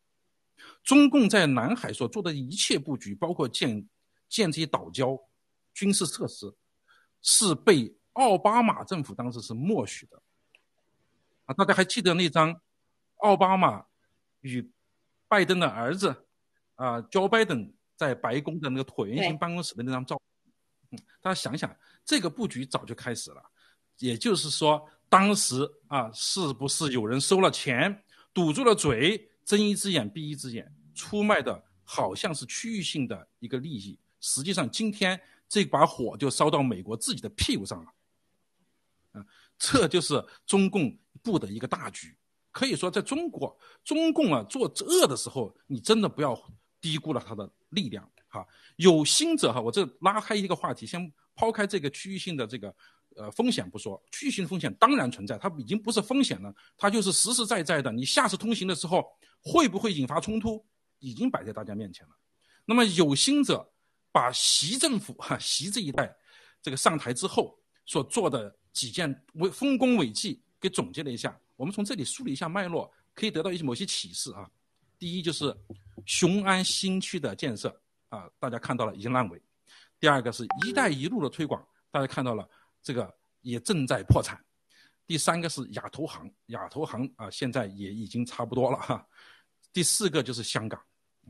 [0.83, 3.87] 中共在南海所做的一切布局，包括建
[4.29, 5.19] 建这些岛礁、
[5.73, 6.53] 军事设施，
[7.21, 10.21] 是被奥巴马政府当时是默许的。
[11.45, 12.61] 啊，大家还记得那张
[13.17, 13.85] 奥巴马
[14.41, 14.71] 与
[15.27, 16.27] 拜登的儿子
[16.75, 20.21] 啊，Joe Biden 在白宫的那个椭圆形办公室的那张照？
[20.91, 23.43] 嗯，大家想想，这个布局早就开始了，
[23.97, 24.87] 也就是说。
[25.11, 28.01] 当时啊，是不是有人收了钱，
[28.33, 33.99] 堵住了嘴，睁一只眼闭一只眼，出卖的好像是区域性的一个利益？
[34.21, 37.91] 实际上，今天这把火就烧到美国自己的屁股上了。
[39.11, 39.25] 啊，
[39.59, 42.15] 这就是中共布的一个大局。
[42.53, 46.41] 可以说，在中国，中共啊做恶的时候，你真的不要
[46.79, 48.09] 低估了他的力量。
[48.29, 48.47] 哈，
[48.77, 52.73] 有心者哈，我这拉开一个话题，先抛开这个区域性的这个。
[53.15, 57.91] 呃风险不说，区域性风险当然存在，它已经不是风险了，它就是实实在在的。
[57.91, 59.05] 你下次通行的时候
[59.41, 60.65] 会不会引发冲突，
[60.99, 62.13] 已经摆在大家面前了。
[62.65, 63.69] 那么有心者
[64.11, 66.15] 把习政府哈习这一代
[66.61, 74.49] 这个上台之后所做的几件伟丰功伟绩给总结了一下，我们从这里梳理一下脉络，可以得到一些某些启示啊。
[74.99, 75.55] 第一就是
[76.05, 77.75] 雄安新区的建设
[78.09, 79.39] 啊，大家看到了已经烂尾；
[79.99, 82.47] 第二个是一带一路的推广，大家看到了
[82.81, 84.37] 这个也正在破产；
[85.05, 89.05] 第三个是亚投行，亚投行啊现在也已经差不多了哈；
[89.73, 90.81] 第四个就是香港，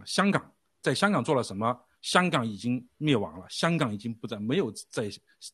[0.05, 1.79] 香港在香港做了什么？
[2.01, 5.07] 香港已经灭亡了，香港已经不在没有在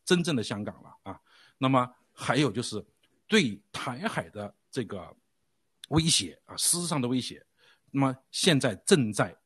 [0.04, 1.20] 真正的香港了啊。
[1.58, 2.82] 那么还有就是
[3.26, 5.14] 对台海的这个
[5.90, 7.44] 威胁啊，实质上的威胁。
[7.90, 9.36] 那么现在正在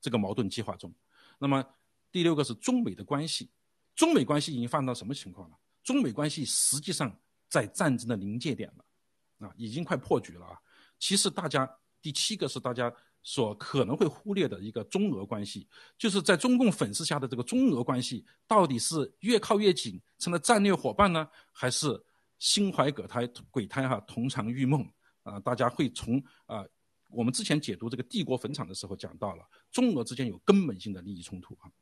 [0.00, 0.92] 这个矛盾激化中。
[1.38, 1.64] 那么
[2.10, 3.50] 第六个是中美的关系，
[3.94, 5.56] 中美关系已经发展到什么情况了？
[5.88, 7.10] 中美关系实际上
[7.48, 10.58] 在战争的临界点了，啊，已经快破局了啊。
[10.98, 11.66] 其实大家
[12.02, 15.66] 第七个是大家所可能会忽略的一个中俄关系，
[15.96, 21.98] 就是在中共粉饰下的这个中俄关系，到底是越靠越紧，成了战略伙伴呢，还是
[22.38, 24.86] 心怀鬼胎鬼胎哈，同床异梦
[25.22, 25.40] 啊？
[25.40, 26.62] 大家会从啊。
[27.08, 31.72] 我们之前解读这个帝国坟场的时候讲到了，中俄之间有根本性的利益冲突啊。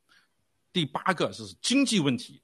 [0.71, 2.41] 第八个是经济问题，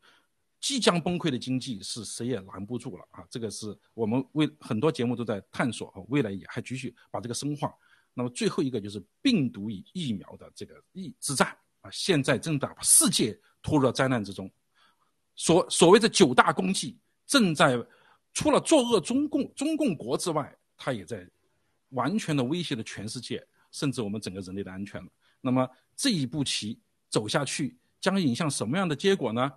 [0.63, 3.25] 即将崩溃的经济是谁也拦不住了啊。
[3.29, 7.73] 这个是我们为很多节目都在探索啊，未来也还继续把这个深化。
[8.13, 11.49] 那么最后一个就是病毒与疫苗的这个疫之战
[11.81, 14.49] 啊，现在正在把世界拖入灾难之中。
[15.35, 16.97] 所所谓的九大功绩
[17.27, 17.77] 正在
[18.31, 21.29] 除了作恶中共中共国之外，它也在。
[21.89, 25.07] 完全的威胁了全世界，甚至我们整个人类的安全了。
[25.41, 29.51] 那么这一步棋走下去，将引向什么样的结果呢？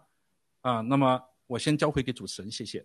[0.66, 2.84] 啊，那么我先交回给主持人，谢谢。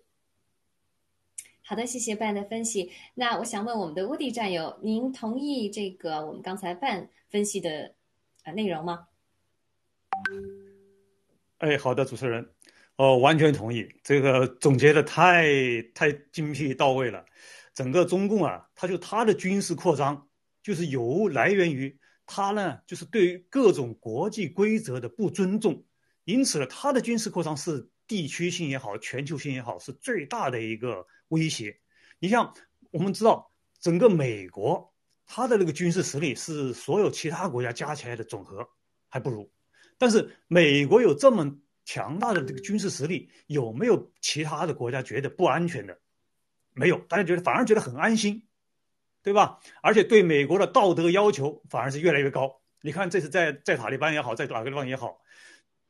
[1.64, 2.92] 好的，谢谢办的分析。
[3.14, 7.96] 那我想问我们的乌迪战友，您同意这个我们刚才办分析的
[8.44, 9.08] 呃内容吗？
[11.58, 12.48] 哎，好的，主持人，
[12.94, 17.26] 哦，完全同意，这个总结的太太精辟到位了。
[17.74, 20.28] 整个中共啊，他就他的军事扩张，
[20.62, 25.82] 就是由来源于他呢，就是对于各种国际规则的不尊重，
[26.32, 31.76] 因此呢，它的军事扩张是地区性也好，全球性也好，是最大的一个威胁。
[32.18, 32.54] 你像
[32.90, 34.94] 我们知道，整个美国，
[35.26, 38.66] 它的那个军事实力是所有其他国家加起来的总和
[39.10, 39.52] 还不如，
[39.98, 41.54] 但是美国有这么
[41.84, 46.00] 强大的这个军事实力，有没有其他的国家觉得不安全的？
[46.72, 48.46] 没有，大家觉得反而觉得很安心，
[49.22, 49.60] 对吧？
[49.82, 52.62] 而且对美国的道德要求反而是越来越高。
[52.80, 55.20] 你看，这次在在塔利班也好，在哪个地方也好，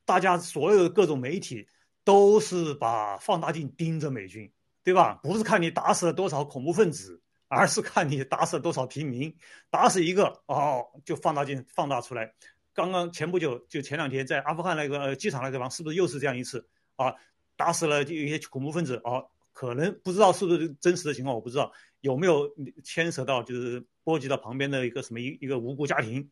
[0.05, 1.67] 大家所有的各种媒体
[2.05, 5.21] 都是把放大镜盯着美军，对吧？
[5.23, 9.35] 不是看你打死了多少恐怖分子，而是看你打死了多少平民。
[9.71, 12.35] 打死一个哦，就放大镜放大出来。
[12.75, 17.15] 刚刚前不久，就前两天在阿富汗那个机场那个地方，是不是又是这样一次啊？
[17.57, 19.29] 打死了就有些恐怖分子哦。
[19.53, 22.51] 可能不知道是不是真实的情况，我不知道有没有
[22.83, 26.31] 牵扯到，就是波及到旁边的一个什么一一个无辜家庭，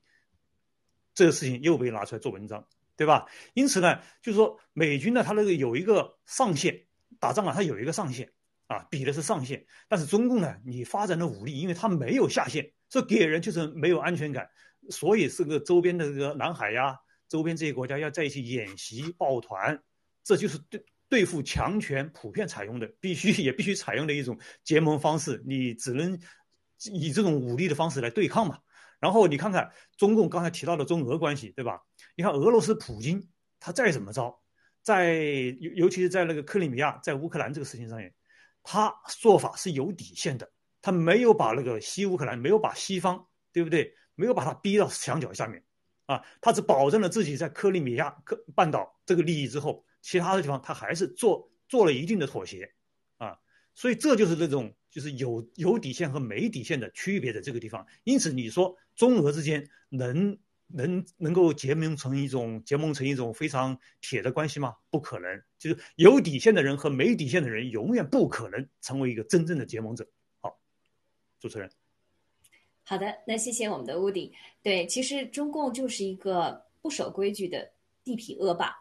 [1.13, 2.67] 这个事情又被拿出来做文章，
[3.01, 3.25] 对吧？
[3.55, 6.87] 因此呢，就是说美军呢，它那个有一个上限，
[7.19, 8.31] 打仗啊，它有一个上限
[8.67, 9.65] 啊，比的是上限。
[9.89, 14.47] 但是中共呢，你发展的武力，因为它没有下限，这给人就是没有安全感，
[14.91, 19.83] 所以这个周边的这个南海呀，周边这些国家要在一起演习抱团，
[20.23, 20.85] 这就是对。
[21.11, 26.17] 对付强权普遍采用的，必须也必须采用的一种结盟方式，你只能
[26.93, 28.61] 以这种武力的方式来对抗嘛。
[29.01, 31.81] 然后你看看中共刚才提到的中俄关系，对吧？
[32.17, 34.41] 你看俄罗斯普京他再怎么着，
[34.83, 35.15] 在
[35.61, 38.15] 尤尤其是在那个克里米亚，在乌克兰这个事情上面，
[38.63, 40.51] 他做法是有底线的，
[40.83, 43.95] 他没有把那个西乌克兰，没有把西方，对不对？
[44.15, 45.65] 没有把他逼到墙角下面，
[46.07, 49.85] 啊，他只保证了自己在克里米亚克半岛这个利益之后。
[50.03, 52.73] 其他的地方，他还是做做了一定的妥协，
[53.19, 53.37] 啊，
[53.75, 57.87] 所以这就是这种就是有有底线和没底线的区别的这个地方。
[58.05, 60.39] 因此，你说中俄之间能
[60.73, 64.77] 能能够结盟成一种结盟成一种非常铁的关系吗？
[64.91, 65.43] 不可能。
[65.59, 70.09] 就是有底线的人和没底线的人，永远不可能成为一个真正的结盟者。
[70.41, 70.59] 好，
[71.39, 71.71] 主持人。
[72.83, 74.33] 好的，那谢谢我们的屋顶。
[74.63, 78.75] 对，其实中共就是一个不守规矩的地痞恶霸。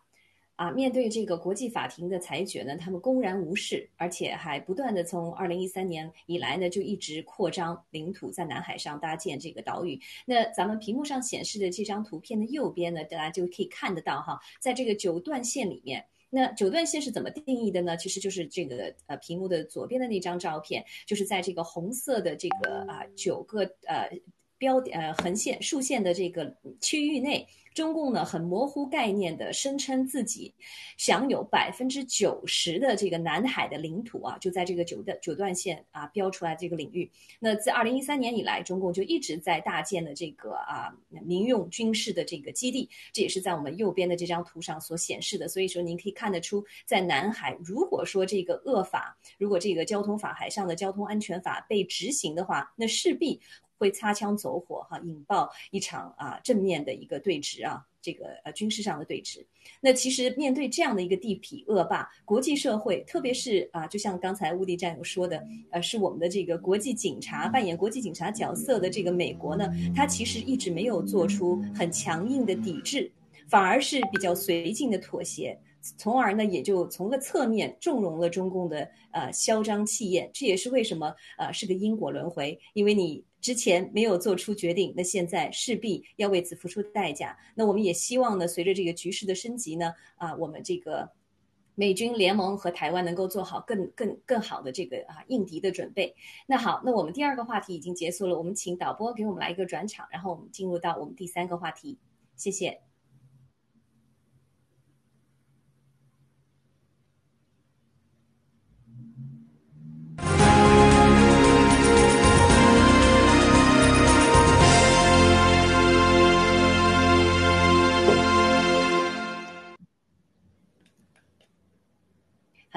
[0.59, 9.97] 啊，面对这个国际法庭的裁决呢，他们公然无视，而且还不断的从二零一三年以来呢，就一直扩张领土，在南海上搭建这个岛屿。
[10.25, 17.95] 那咱们屏幕上显示的这张图片的右边呢，大家就可以看得到哈，在这个九段线里面，那九段线是怎么定义的呢？
[17.95, 24.09] 其实就是这个呃屏幕的左边的那张照片，就是在这个红色的这个啊九个呃
[24.57, 27.47] 标呃横线竖线的这个区域内。
[27.73, 30.53] 中共呢很模糊概念的声称自己
[30.97, 37.09] 享有百分之九十的这个南海的领土啊，就在这个九段九段线啊标出来这个领域。
[37.39, 45.47] 那自二零一三年以来，中共就一直在大建的这个啊民用军事的这个基地，这也是在我们右边的这张图上所显示的。
[45.47, 53.39] 所以说，您可以看得出，在南海，如果说这个恶法，如果这个交通法海上的交通安全法被执行的话，那势必。
[53.79, 59.43] 会擦枪走火哈，引爆一场啊正面的一个对峙啊，这个呃军事上的对峙。
[59.81, 73.09] 那其实面对这样的一个地痞恶霸，国际社会，特别是啊，就像刚才乌迪战友说的，呃，是我们的这个国际警察扮演国际警察角色的这个美国呢，它其实一直没有做出很强硬的抵制，
[73.47, 75.57] 反而是比较随性的妥协。
[75.97, 87.37] 从而呢，也就从个侧面纵容了中共的呃嚣张气焰，这也是为什么呃是个因果轮回，因为你之前没有做出决定，那现在势必要为此付出代价。
[87.55, 91.09] 那我们也希望呢，随着这个局势的升级呢，啊，我们这个
[91.75, 96.13] 美军联盟和台湾能够做好更更更好的这个啊应敌的准备。
[96.47, 101.97] 那好，那我们第二个话题已经结束了，我们请导播给我们来一个转场，然后我们进入到我们第三个话题，
[102.35, 102.88] 谢谢。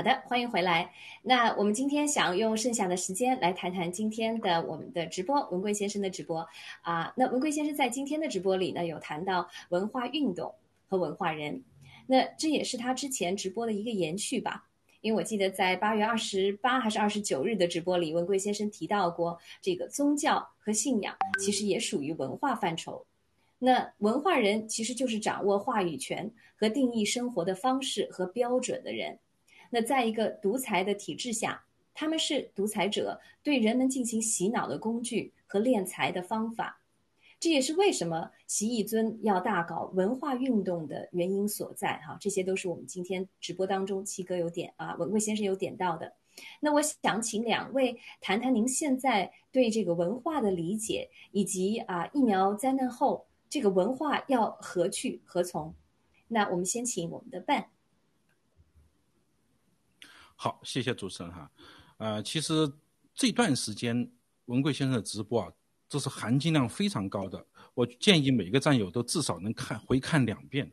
[0.03, 0.92] 好的，欢迎回来。
[1.22, 6.44] 那我们今天想用剩下的时间来谈谈今天的我们的直播，文贵先生的直播
[6.80, 7.14] 啊。
[7.16, 10.53] 那文贵先生在今天的直播里呢，有谈到文化运动
[10.88, 11.62] 和文化人，
[12.09, 14.64] 那这也是他之前直播的一个延续吧。
[15.03, 23.07] 因为我记得在八月二十八还是二十九日的直播里，文贵先生提到过，这个宗教和信仰其实也属于文化范畴。
[23.61, 29.16] 那文化人其实就是掌握话语权和定义生活的方式和标准的人。
[29.75, 31.64] 那在一个独裁的体制下，
[31.95, 36.83] 他们是独裁者对人们进行洗脑的工具和敛财的方法，
[37.41, 41.97] 这也是为什么习义尊要大搞文化运动的原因所在。
[42.07, 46.12] 哈，这些都是我们今天直播当中七哥有点啊，文贵先生有点到的。
[46.61, 55.75] 那我想请两位谈谈您现在对这个文化的理解，以及啊疫苗灾难后这个文化要何去何从？
[56.29, 57.72] 那我们先请我们的伴。
[60.43, 61.49] 好，谢谢主持人哈，
[61.99, 62.68] 呃，其实
[63.14, 64.11] 这段时间
[64.47, 65.53] 文贵先生的直播啊，
[65.88, 70.68] 这是含金量非常高的，我建议每个战友都至少能看回看两遍。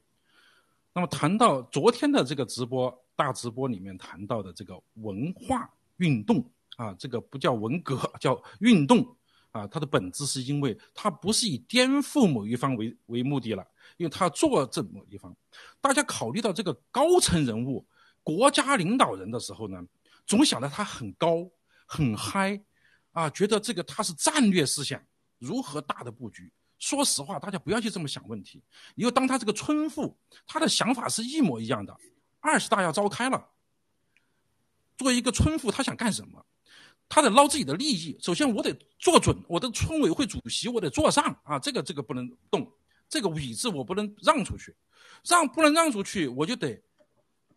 [0.92, 6.44] 那么谈到昨天的这个直播大直播里面谈到的这个文化运动
[6.78, 9.16] 啊，这个不叫文革，叫运动
[9.52, 13.64] 啊，它的本质是因为它不是以颠覆某一方为为目的了，
[13.98, 15.32] 因为它坐镇某一方，
[15.80, 17.86] 大家考虑到这个高层人物。
[18.24, 19.82] 国家领导人的时候呢，
[20.26, 21.50] 总想着他很高
[21.86, 22.62] 很嗨，
[23.12, 25.02] 啊，觉得这个他是战略思想，
[25.38, 26.52] 如何大的布局？
[26.78, 28.64] 说实话，大家不要去这么想问题。
[28.96, 31.96] 因为当他这个村妇，他的想法是一模一样的。
[32.40, 33.50] 二十大要召开了，
[34.98, 36.46] 作为一个村妇，他想干什么？
[37.10, 38.18] 他得捞自己的利益。
[38.22, 42.72] 首先，我得做准我的村委会主席，我得坐上啊，这个这个不能动，
[43.10, 44.76] 这个位置我不能让出去，
[45.26, 46.82] 让不能让出去，我就得。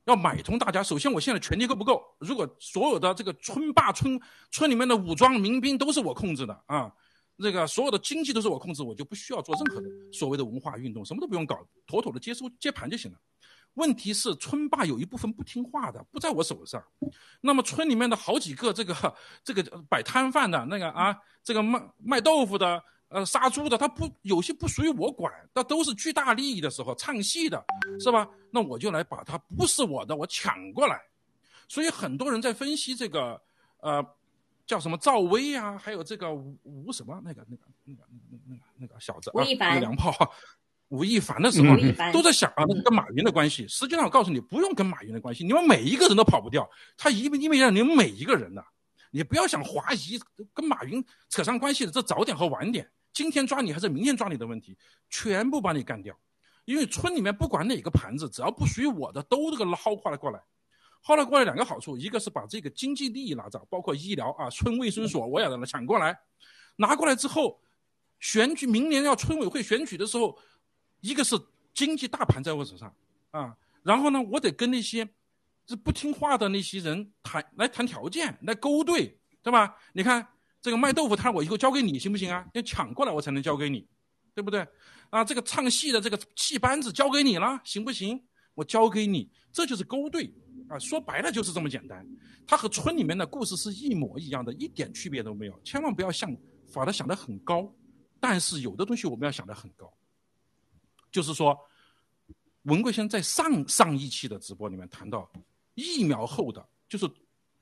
[0.05, 2.03] 要买通大家，首先我现在权力够不够？
[2.18, 6.92] 如果所有的这个村霸、村村里面的武装民兵都是我控制的啊，
[7.38, 13.18] 这个所有的经济都是我控制，我就不需要做任何的所谓的文化运动，什么都不用搞，妥妥的接收接盘就行了。
[13.74, 16.82] 问题是村霸有一部分不听话的，不在我手上。
[17.40, 22.82] 那么村里面的好几个这个这个摆摊贩的那个啊，这个卖卖豆腐的。
[23.12, 27.62] 呃，杀猪的他不有些不属于我管，那都是巨大利益的时候唱戏的，
[28.00, 28.26] 是吧？
[28.50, 30.98] 那我就来把它不是我的，我抢过来。
[31.68, 33.40] 所以很多人在分析这个，
[33.80, 34.02] 呃，
[34.66, 40.14] 叫什么赵薇啊，还有这个吴吴什么那个那个那个那个那个那个小子啊，那个娘炮
[40.88, 41.76] 吴亦凡的时候，
[42.12, 43.68] 都在想啊，那跟马云的关系。
[43.68, 46.66] 实际上我告诉你，不用跟马云的关系，你们每一个人都跑不掉。
[46.96, 48.62] 他因为因为让你们每一个人呢，
[49.10, 50.18] 你不要想华谊
[50.54, 52.90] 跟马云扯上关系的，这早点和晚点。
[53.12, 54.76] 今天抓你还是明天抓你的问题，
[55.08, 56.18] 全部把你干掉，
[56.64, 60.16] 因为村里面不管哪个盘子，只要不属于我的，都这个薅过来。
[60.16, 60.42] 过来，
[61.04, 66.16] 薅了过来两个好处，一个是把这个经济利益拿着，包括医疗啊，村卫生所我也让他抢过来，
[66.76, 67.60] 拿过来之后，
[68.20, 70.38] 选举明年要村委会选举的时候，
[71.00, 71.36] 一个是
[71.74, 72.94] 经济大盘在我手上
[73.32, 75.08] 啊，然后呢，我得跟那些
[75.66, 79.76] 这不听话的那些人谈来谈条件，来勾兑，对吧？
[79.92, 80.28] 你看
[80.62, 82.46] 这个卖豆腐摊，我以后交给你行不行啊？
[82.54, 83.86] 要抢过来我才能交给你，
[84.32, 84.66] 对不对？
[85.10, 88.22] 啊，这个唱戏的这个戏班子交给你了，行不行？
[88.54, 90.32] 我交给你，这就是勾兑
[90.68, 90.78] 啊！
[90.78, 92.06] 说白了就是这么简单。
[92.46, 95.60] 它和村里面的故事是一模一样的，一点区别都没有。
[95.64, 96.34] 千万不要想
[96.72, 97.74] 把它想得很高，
[98.20, 99.92] 但是有的东西我们要想得很高。
[101.10, 101.58] 就是说，
[102.62, 105.30] 文贵先在上上一期的直播里面谈到，
[105.74, 107.10] 疫苗后的就是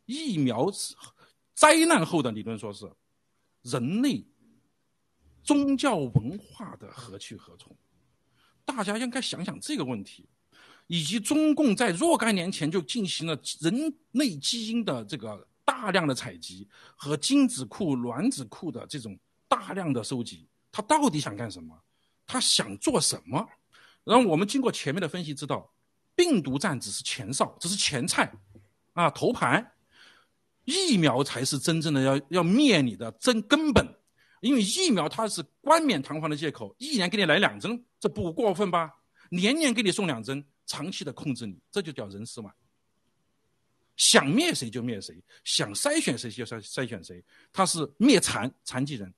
[0.07, 0.71] 疫苗
[1.61, 2.91] 灾难后的理论，说是
[3.61, 4.25] 人类。
[5.43, 7.77] 宗教文化的何去何从？
[8.65, 10.27] 大家应该想想这个问题，
[10.87, 21.79] 以及中共在若干年前就进行了人类基因的这个大量的采集和精子库、卵子库的这种大量的收集，他到底想干什么？
[22.27, 23.47] 他想做什么？
[24.05, 25.71] 然后我们经过前面的分析知道，
[26.15, 28.33] 病毒战只是前哨，只是前菜，
[28.95, 29.75] 啊，头盘，
[30.71, 33.87] 疫苗才是真正的要要灭你的真根本。
[34.41, 38.91] 因为疫苗它是冠冕堂皇的借口，一年给你来两针，这不过分吧？
[39.29, 42.51] 年年给你送两针，长期的控制你，这就叫人死嘛。
[43.97, 47.23] 想灭谁就灭谁，想筛选谁就筛筛选谁。
[47.53, 49.13] 他是灭残残疾人，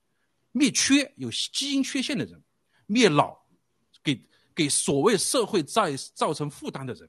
[0.50, 2.42] 灭缺有基因缺陷的人，
[2.86, 3.38] 灭老，
[4.02, 4.20] 给
[4.52, 7.08] 给所谓社会在造成负担的人。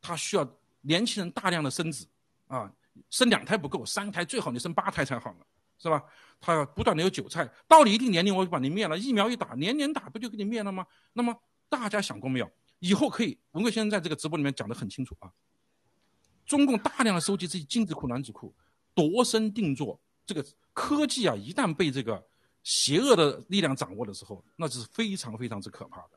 [0.00, 0.48] 他需要
[0.80, 2.06] 年轻人大量的生子
[2.46, 2.72] 啊，
[3.10, 5.40] 生两胎不够，三胎最好你生八胎才好呢，
[5.78, 6.02] 是吧？
[6.40, 8.96] 他要不断的有韭菜，到了一定年龄我就把你灭了。
[8.96, 10.86] 疫苗一打，年年打不就给你灭了吗？
[11.12, 11.34] 那么
[11.68, 12.50] 大家想过没有？
[12.78, 15.32] 以后可以，文贵先生在这个直播里面讲的很清楚啊。
[16.46, 18.54] 中共大量的收集这些精子库、卵子库，
[18.94, 20.00] 度身定做。
[20.24, 22.24] 这个科技啊，一旦被这个
[22.62, 26.10] 邪恶的力量掌握的时候，那是非常非常之可怕的。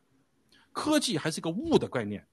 [0.72, 2.26] 科技还是一个物的概念，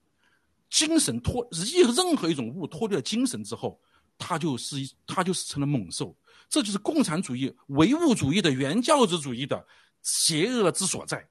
[0.69, 3.81] 精神脱任任何一种物脱离了精神之后，
[4.19, 4.75] 它就是
[5.07, 6.15] 它就是成了猛兽。
[6.47, 9.67] 这就是共产主义唯物主义的原教旨主义的
[10.01, 11.27] 邪恶之所在，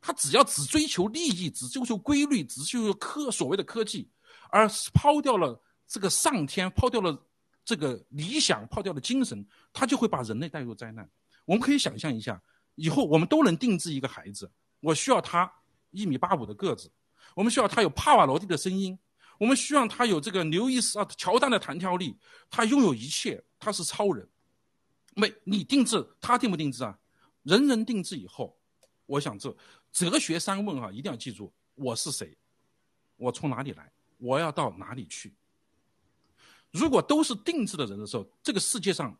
[0.00, 4.08] 他只要只追求利益，只追求规律，只追求科所谓的科技，
[4.48, 7.20] 而抛掉了这个上天，抛掉了
[7.64, 11.10] 这个理想，抛掉了精神，他就会把人类带入灾难。
[11.44, 12.40] 我们可以想象一下，
[12.76, 15.52] 以后我们都能定制一个孩子，我需要他
[15.90, 16.88] 一米八五的个子，
[17.34, 18.96] 我们需要他有帕瓦罗蒂的声音，
[19.40, 22.14] 我们需要他有这个刘易斯啊乔丹的弹跳力，
[22.50, 24.28] 他拥有一切，他是超人。
[25.14, 26.98] 没你定制，他定不定制啊？
[27.44, 28.54] 人人定制以后，
[29.06, 29.56] 我想这
[29.90, 32.36] 哲学三问啊，一定要记住：我是谁？
[33.16, 33.90] 我从哪里来？
[34.18, 35.34] 我要到哪里去？
[36.70, 39.18] 如果都是定制的人的时候，这个世界上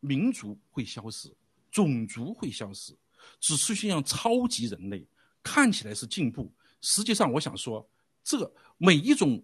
[0.00, 1.30] 民族会消失，
[1.70, 2.96] 种族会消失，
[3.38, 5.06] 只出现超级人类，
[5.42, 6.50] 看起来是进步，
[6.80, 7.86] 实际上我想说，
[8.22, 9.42] 这每一种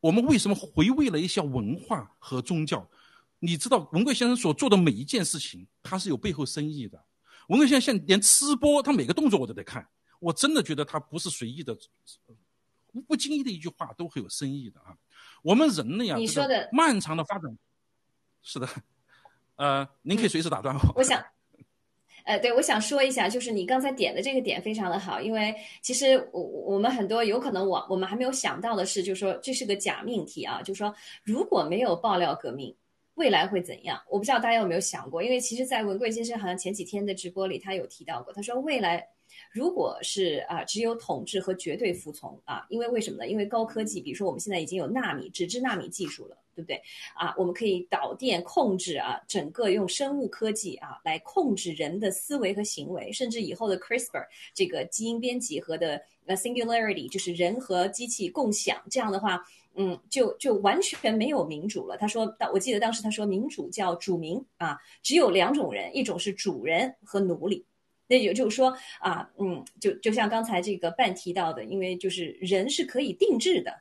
[0.00, 2.88] 我们为什么回味了一下文化和宗教？
[3.42, 7.02] 你知道文贵先生所做的每一件事情，他是有背后深意的。
[7.48, 9.88] 文贵先生现连吃播，他每个动作我都得看。
[10.18, 11.74] 我真的觉得他不是随意的，
[13.06, 14.94] 不经意的一句话都会有深意的啊。
[15.42, 17.58] 我们人类啊，你说的漫长的发展，
[18.42, 18.68] 是的，
[19.56, 20.92] 呃，您可以随时打断我。
[20.96, 21.18] 我想，
[22.24, 32.74] 呃，对，我想说一下，就是你刚才点的这个点非常的好，因为其实我我们很多有可能我我们还没有想到的是，就是说这是个假命题啊，就是说如果没有爆料革命。
[33.14, 34.00] 未来会怎样？
[34.08, 39.06] 我不知道大家有没有想过，因为其实，在文贵先生好像前几天的直播里，他有提到过，他说未来
[39.50, 43.28] 如果是啊，只有统治和绝对服从啊，因为为什么呢？
[43.28, 46.80] 因为高科技，比如说我们现在已经有纳米、纸质纳米技术了，对不对？
[47.14, 59.42] 啊，我们可以导电控制啊，整个用生物科技啊来控制人的思维和行为，甚至以后的 CRISPR 这个基因编辑和的呃 Singularity 就是人和机器共享，这样的话。
[59.76, 61.96] 嗯，就就完全没有民主了。
[61.96, 67.64] 他说，我记得当时他说，民主叫主民啊，只有两种人，一种是主人和奴隶。
[68.10, 73.72] 那也就是说啊，嗯，就就像刚才这个半提到的，因为就是人是可以定制的。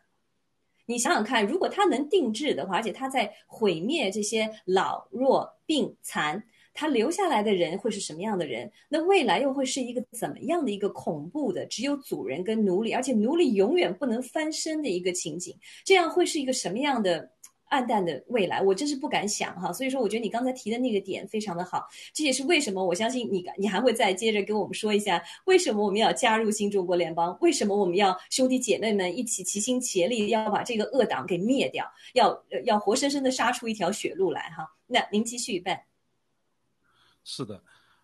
[0.85, 6.43] 你想想看，如果他能定制的话，而且他在毁灭这些老弱病残。
[6.71, 8.71] 他留下来的人会是什么样的人？
[8.87, 15.53] 那未来又会是一个怎么样的一个恐怖的，只有主人跟奴隶，而且奴隶永远不能翻身的一个情景？
[15.83, 17.29] 这样会是一个什么样的
[17.69, 18.61] 暗淡的未来？
[18.61, 19.71] 我真是不敢想哈。
[19.71, 27.37] 所以说，我觉得你刚才提的那个点非常的好，这也是为什么我相信你，你还会再接着跟我们说一下，为什么我们要加入新中国联邦？
[27.41, 31.85] 为什么我们要兄弟姐妹们一起齐心协力，要把这个恶党给灭掉？
[32.13, 34.67] 要要活生生的杀出一条血路来哈？
[34.87, 35.81] 那您继续办。
[37.23, 37.63] 是的，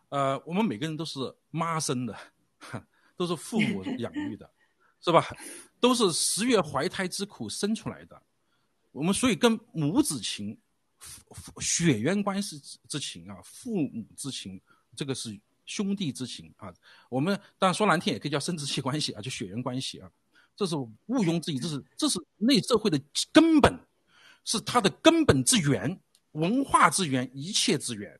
[0.09, 2.15] 呃，我们每个人都是妈生的，
[3.17, 4.47] 都是父母养育的，
[5.01, 5.25] 是吧？
[5.79, 8.21] 都是十月怀胎之苦生出来的。
[8.95, 10.57] 我们所以跟母子情、
[11.59, 14.59] 血缘关系之之情啊，父母之情，
[14.95, 16.73] 这个是兄弟之情啊。
[17.09, 20.09] 我们当然说难听也可以叫生殖器关系啊，就血缘关系啊。
[20.55, 22.97] 这是毋庸置疑，这是这是人类社会的
[23.33, 23.77] 根本，
[24.45, 25.99] 是它的根本之源，
[26.31, 28.17] 文化之源，一切之源。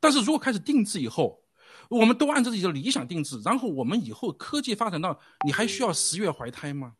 [0.00, 1.40] 但是如果开始定制以后，
[1.88, 6.96] 我们都按照自己的理想定制，然后我们以后科技发展到，你还需要十月怀胎吗？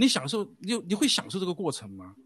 [0.00, 2.16] 你享受你你会享受这个过程吗？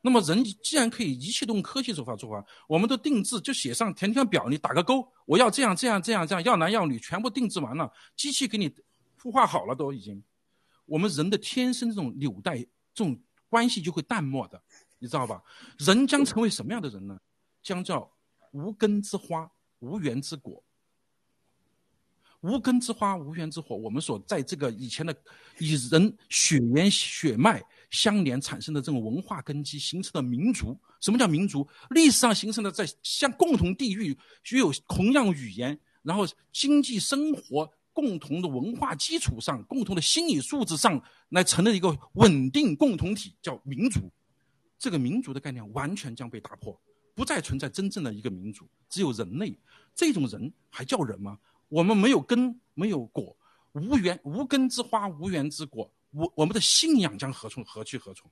[0.00, 8.70] 那么人既然可以一切用科技手法做法，我们都定制就写上填填表，你打个勾，我要这样这样这样这样，要男要女全部定制完了，机器给你
[9.20, 10.22] 孵化好了都已经。
[10.84, 12.58] 我们人的天生这种纽带
[12.94, 14.62] 这种关系就会淡漠的，
[15.00, 15.42] 你知道吧？
[15.78, 17.18] 人将成为什么样的人呢？
[17.60, 18.08] 将叫
[18.52, 19.50] 无根之花，
[19.80, 20.62] 无源之果。
[22.46, 23.74] 无根之花，无源之火。
[23.74, 25.14] 我们所在这个以前的
[25.58, 31.66] 以人血缘血脉相连产生的这种文化根基形成的民族，什么叫民族？
[31.90, 44.00] 历史上形成的在像共同地域具有同样语言，然后经济生活共同的文化基础上，共同的心理素质上来成了一个稳定共同体，叫民族。
[44.78, 46.78] 这个民族的概念完全将被打破，
[47.14, 49.58] 不再存在真正的一个民族，只有人类。
[49.94, 51.38] 这种人还叫人吗？
[51.68, 53.36] 我们没有根，没有果，
[53.72, 55.90] 无缘无根之花，无缘之果。
[56.12, 58.30] 我我们的信仰将何从何去何从？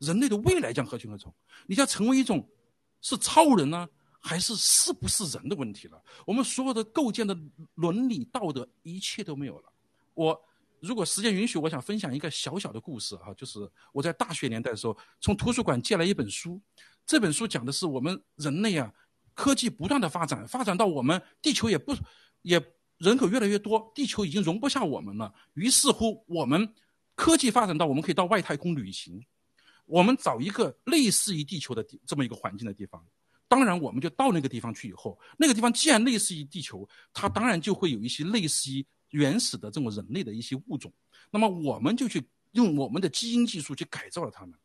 [0.00, 1.32] 人类的未来将何去何从？
[1.66, 2.46] 你要成为一种
[3.00, 3.88] 是超人呢，
[4.18, 6.02] 还是是不是人的问题了？
[6.26, 7.36] 我们所有的构建的
[7.74, 9.72] 伦理道德，一切都没有了。
[10.14, 10.38] 我
[10.80, 16.60] 如果时间允许，我想分享一个小小的故事哈，就是我在大学年代的时候，从图书馆借来一本书，
[17.06, 18.92] 这本书讲的是我们人类啊，
[19.34, 21.94] 科技不断的发展，发展到我们地球也不。
[22.46, 22.64] 也
[22.98, 25.34] 人口越来越多，地球已经容不下我们了。
[25.54, 26.72] 于是乎，我们
[27.16, 29.20] 科技发展到我们可以到外太空旅行，
[29.84, 33.04] 我们找一个类似于地球的这么一个环境的地方。
[33.48, 40.92] 当然，我们就到那个地方去以后，那个地方既然类似于地球，它当然就会有一些类似于原始的这种人类的一些物种。
[41.32, 44.56] 那么，我们就去用我们的基因技术去改造了它们。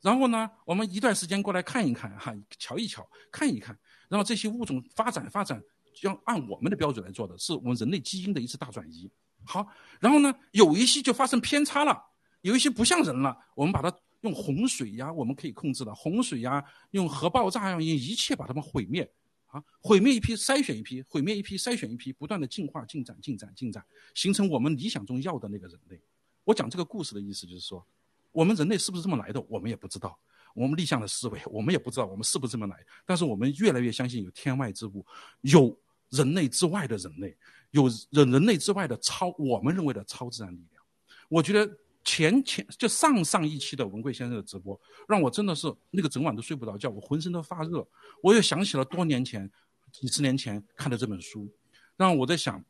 [0.00, 3.78] 然后呢，我们一段时间过来看一看，哈，瞧一瞧，看一看，
[4.08, 5.62] 然后这些物种发展发展。
[6.02, 9.10] 要按我们的标准来做的，是我们人类基因的一次大转移。
[9.44, 9.66] 好，
[10.00, 11.98] 然后呢，有一些就发生偏差了，
[12.42, 13.36] 有一些不像人了。
[13.54, 19.10] 我们把它用洪水呀，我们可以控制的洪水呀，用核爆炸呀，用一切把它们毁灭。
[19.46, 23.84] 啊，毁灭一批，筛选一批，毁灭一批，筛选一批，不断的进化、进展、进展、进展，
[24.14, 26.00] 形成我们理想中要的那个人类。
[26.44, 27.84] 我讲这个故事的意思就是说，
[28.30, 30.16] 我们人类是不是这么来的，我们也不知道。
[30.54, 32.76] 我们立项的思维，我们也不知道我们是不是这么来。
[33.04, 35.04] 但是我们越来越相信有天外之物，
[35.40, 35.76] 有。
[36.10, 37.36] 人类之外的人类，
[37.70, 40.82] 有人人类之外的超，我们认为的超自然力量。
[41.28, 47.86] 我觉得前前就上上一期的文贵先生的直播，让我真的是那个整晚都睡不着觉，我浑身都发热。
[48.22, 49.50] 我又想起了多年前、
[49.92, 51.48] 几十年前看的这本书，
[51.96, 52.64] 让我在想，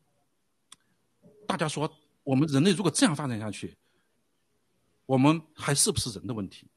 [1.47, 1.91] 大家说
[2.23, 3.77] 我们人类如果这样发展下去，
[5.07, 6.69] 我们还是不是人的问题？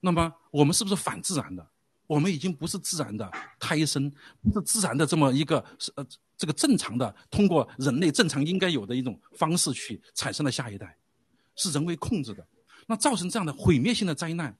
[0.00, 1.68] 那么我们是不是反自然的？
[2.06, 4.10] 我们已经不是自然的胎生，
[4.42, 10.96] 不是自然的这么一个是呃这个正常的通过人类正常应该有的一种方式去产生的下一代，
[11.54, 12.46] 是人为控制的，
[12.86, 14.56] 那造成这样的毁灭性的灾难，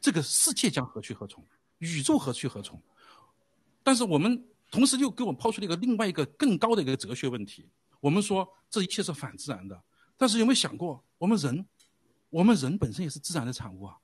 [0.00, 1.44] 这个世界将何去何从？
[1.78, 2.80] 宇宙何去何从？
[3.82, 7.68] 但是我们同时又给我们抛出了一个另外一个更高的一个哲学问题，
[8.00, 9.80] 我们说这一切是反自然的，
[10.16, 11.64] 但是有没有想过，我们人，
[12.30, 13.96] 我们人本身也是自然的产物啊？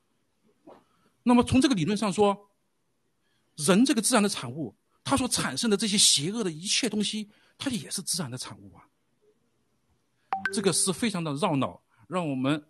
[1.23, 2.51] 那么从这个理论上说，
[3.57, 8.87] 人这个自然的产物，它所产生的这些邪恶的一切东西，它也是自然的产物啊。
[10.53, 12.65] 这个是非常的绕脑，让我们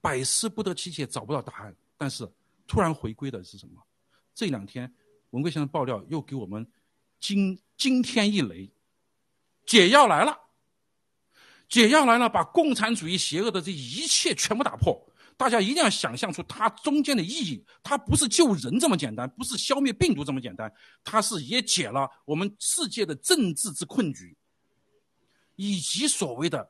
[0.00, 1.74] 百思不得其解，找不到答案。
[1.96, 2.30] 但是
[2.66, 3.82] 突然回归的是什么？
[4.34, 4.92] 这两天
[5.30, 6.70] 文贵先生爆料又给我们
[7.18, 8.70] 惊惊天一雷，
[9.66, 10.38] 解药来了，
[11.68, 15.07] 解药来了，把共产主义邪恶的这一切全部打破。
[15.38, 20.70] 大家一定要想象出它中间的意义，它不是救人这么简单，不是消灭病毒这么简单，
[21.04, 24.36] 它是也解了我们世界的政治之困局，
[25.54, 26.68] 以及所谓的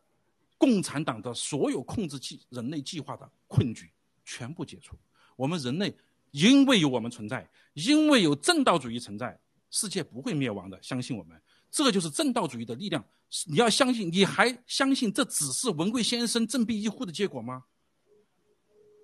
[0.58, 3.90] 共产党的所有控制计人类计划的困局，
[4.22, 4.94] 全部解除。
[5.34, 5.96] 我们人类
[6.32, 9.40] 因为有我们存在，因为有正道主义存在，
[9.70, 10.78] 世界不会灭亡的。
[10.82, 11.40] 相信我们，
[11.70, 13.02] 这就是正道主义的力量。
[13.46, 17.64] 你要相信，你还相信这只是文贵先生振臂一呼的结果吗？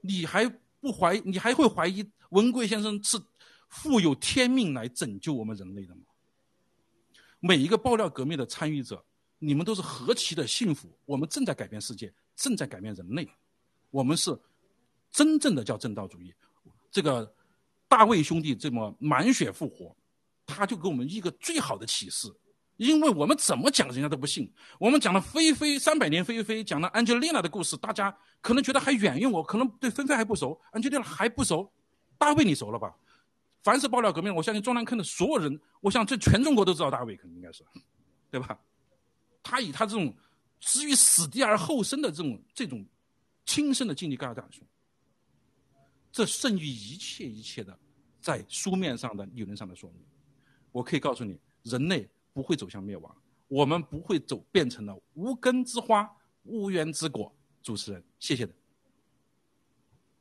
[0.07, 0.47] 你还
[0.81, 3.19] 不怀，你还会怀疑文贵先生是
[3.71, 6.03] 负有天命来拯救我们人类的吗？
[7.41, 9.03] 每一个爆料革命的参与者，
[9.39, 10.95] 你们都是何其的幸福！
[11.07, 13.27] 我们正在改变世界，正在改变人类，
[13.91, 14.39] 我们是
[15.11, 16.35] 真正的叫正道主义。
[16.91, 17.35] 这个
[17.89, 19.97] 大卫兄弟这么满血复活，
[20.45, 22.29] 他就给我们一个最好的启示。
[22.77, 24.53] 因为我们怎么讲，人家都不信。
[24.81, 31.73] 我们讲了菲菲三百年，菲菲讲了安吉丽娜的故事，大家可能觉得还远用，我可能对菲菲还不熟，安吉丽娜还不熟。
[32.19, 32.95] 大卫你熟了吧？
[33.63, 37.65] 凡是爆料革命，我相信中南坑的所有人，我想这全中国都知道大卫，可能应该是，
[38.31, 38.59] 对吧？
[39.43, 40.13] 他以他这种
[40.59, 42.85] 置于死地而后生的这种这种
[43.47, 44.59] 亲身的经历告诉大家，
[46.11, 47.79] 这胜于一切一切的
[48.21, 50.03] 在书面上的理论上的说明。
[50.73, 52.11] 我可以告诉你，人类。
[52.35, 53.17] 不会走向灭亡，
[53.49, 57.33] 我们不会走变成了无根之花、无源之果。
[57.63, 58.53] 主持人，谢谢的。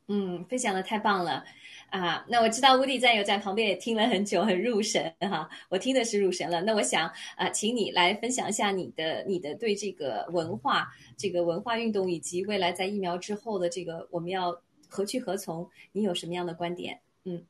[0.07, 1.43] 嗯，分享的太棒了
[1.89, 2.26] 啊！
[2.30, 5.49] 那我知道乌迪战友在旁边也听了很久，很入神哈。
[5.70, 6.61] 我听的是入神了。
[6.61, 17.01] 那我想啊，请你来分享一下你的你的对这个文化、这个文化运动以及未来在疫苗之后的这个我们要何去何从，你有什么样的观点？
[17.24, 17.45] 嗯。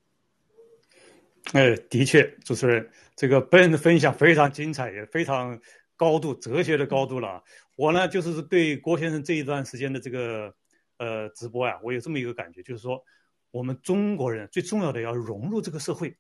[1.51, 5.59] 哎，的确，主持人，这个本人的分享非常精彩，也非常
[5.95, 7.43] 高度哲学的高度了。
[7.75, 10.55] 我呢，就是对郭先生这一段时间的这个
[10.97, 13.03] 呃直播呀，我有这么一个感觉，就是说，
[13.51, 16.17] 我们中国人最重要的要融入这个社会。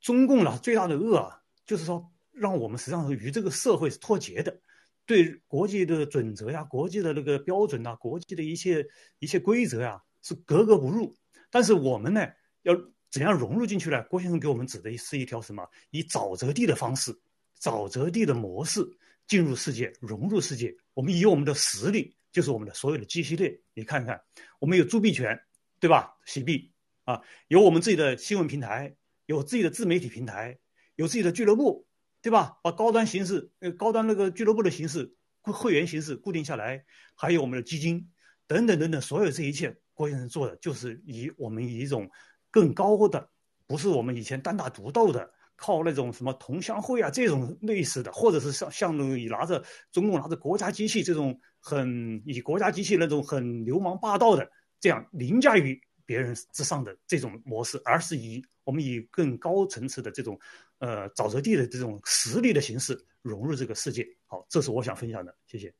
[0.00, 4.60] 中共呢最大的恶啊，就是说让我们实际上是与这个社会是脱节的，
[5.06, 8.86] 对国际的准则呀、国际的那个标准呐、国际的一切
[9.18, 11.16] 一切规则呀是格格不入。
[11.50, 12.28] 但是我们呢
[12.62, 12.76] 要。
[13.12, 14.02] 怎样融入进去呢？
[14.04, 15.68] 郭先生给我们指的是一条什么？
[15.90, 17.14] 以沼泽地的方式，
[17.60, 18.82] 沼泽地的模式
[19.26, 20.74] 进入世界，融入世界。
[20.94, 24.18] 我们以我们的实力，就是我们的所有的机系列，你看看，
[24.58, 25.38] 我们有铸币权，
[25.78, 26.16] 对吧？
[26.24, 26.72] 洗币
[27.04, 28.96] 啊，有我们自己的新闻平台，
[29.26, 30.58] 有自己的自媒体平台，
[30.94, 31.86] 有自己的俱乐部，
[32.22, 32.60] 对吧？
[32.62, 36.82] 把高端形式，呃，高端那个俱乐部的形式，会员形式固定下来，
[37.14, 38.10] 还有我们的基金，
[38.46, 42.10] 等等等等，所有这一切，郭先生做的就是以我们以一种。
[42.52, 43.28] 更高的，
[43.66, 54.48] 不是我们以前单打独斗的，靠那种什么同乡会啊这种类似的，或者是像像那以拿着中共拿着国家机器这种很以国家机器那种很流氓霸道的
[54.78, 60.38] 这样凌驾于别人之上的这种模式，而是以我们以更高层次的这种，
[60.78, 64.06] 呃沼泽地的这种实力的形式融入这个世界。
[64.26, 65.72] 好，这是我想分享的，谢谢。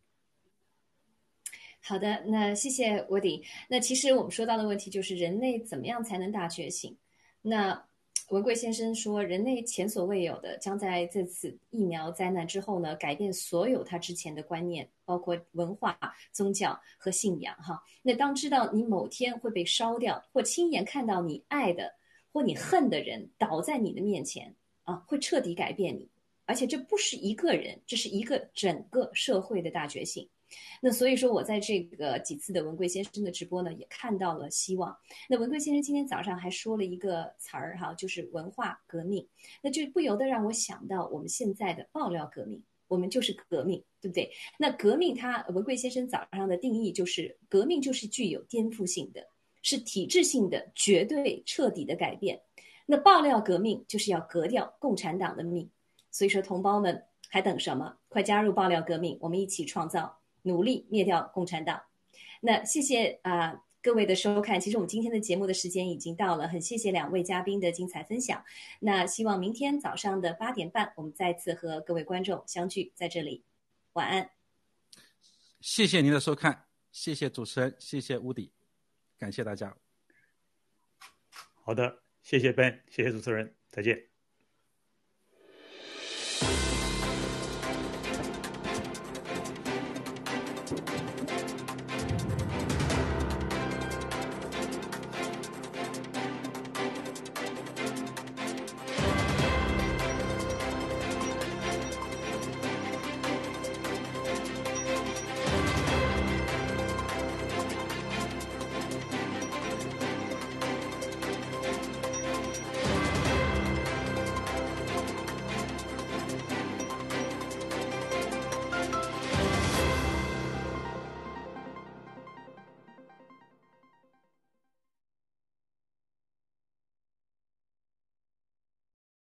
[1.85, 3.43] 好的，那谢谢沃迪。
[3.69, 6.97] 那其实我们说到的问题就是人类怎么样才能大觉醒？
[7.43, 7.85] 那
[8.29, 15.99] 文贵先生说，人类前所未有的将在这次疫苗灾难之后呢，改变所有他之前的观念，包括文化、
[16.31, 17.53] 宗教和信仰。
[17.57, 21.93] 哈，那当知道你某天会被烧掉，或亲眼看到你爱的
[22.33, 24.55] 或你恨的人倒在你的面前，
[24.85, 26.09] 啊，会彻底改变你。
[26.45, 30.29] 而且这不是一个人，这是一个整个社会的大觉醒。
[30.81, 34.97] 那所以说，我在这个几次的文贵先生的直播呢，也看到了希望。
[35.29, 39.27] 那文贵先生今天早上还说了一个词儿哈，就是文化革命，
[39.63, 44.31] 那就不由得让我想到我们现在的爆料革命，我们就是革命，对不对？
[44.59, 49.27] 那革命，他文贵先生早上的定义就是，革命就是具有颠覆性的，
[49.63, 52.41] 是体制性的、绝对彻底的改变。
[52.85, 55.71] 那爆料革命就是要革掉共产党的命。
[56.11, 57.97] 所以说，同胞们还等什么？
[58.09, 60.19] 快加入爆料革命，我们一起创造。
[60.43, 61.83] 努力灭掉共产党。
[62.41, 64.61] 那谢谢啊各位的收看。
[64.61, 68.45] 其实我们今天的节目的时间已经到了，很谢谢两位嘉宾的精彩分享。
[68.81, 73.45] 那希望明天早上的八点半，我们再次和各位观众相聚在这里。
[73.95, 74.31] 晚安。
[75.61, 78.53] 谢谢您的收看，谢谢主持人，谢谢乌迪，
[79.19, 79.77] 感谢大家。
[81.65, 84.12] 好的，谢谢 Ben，谢谢主持人，再见。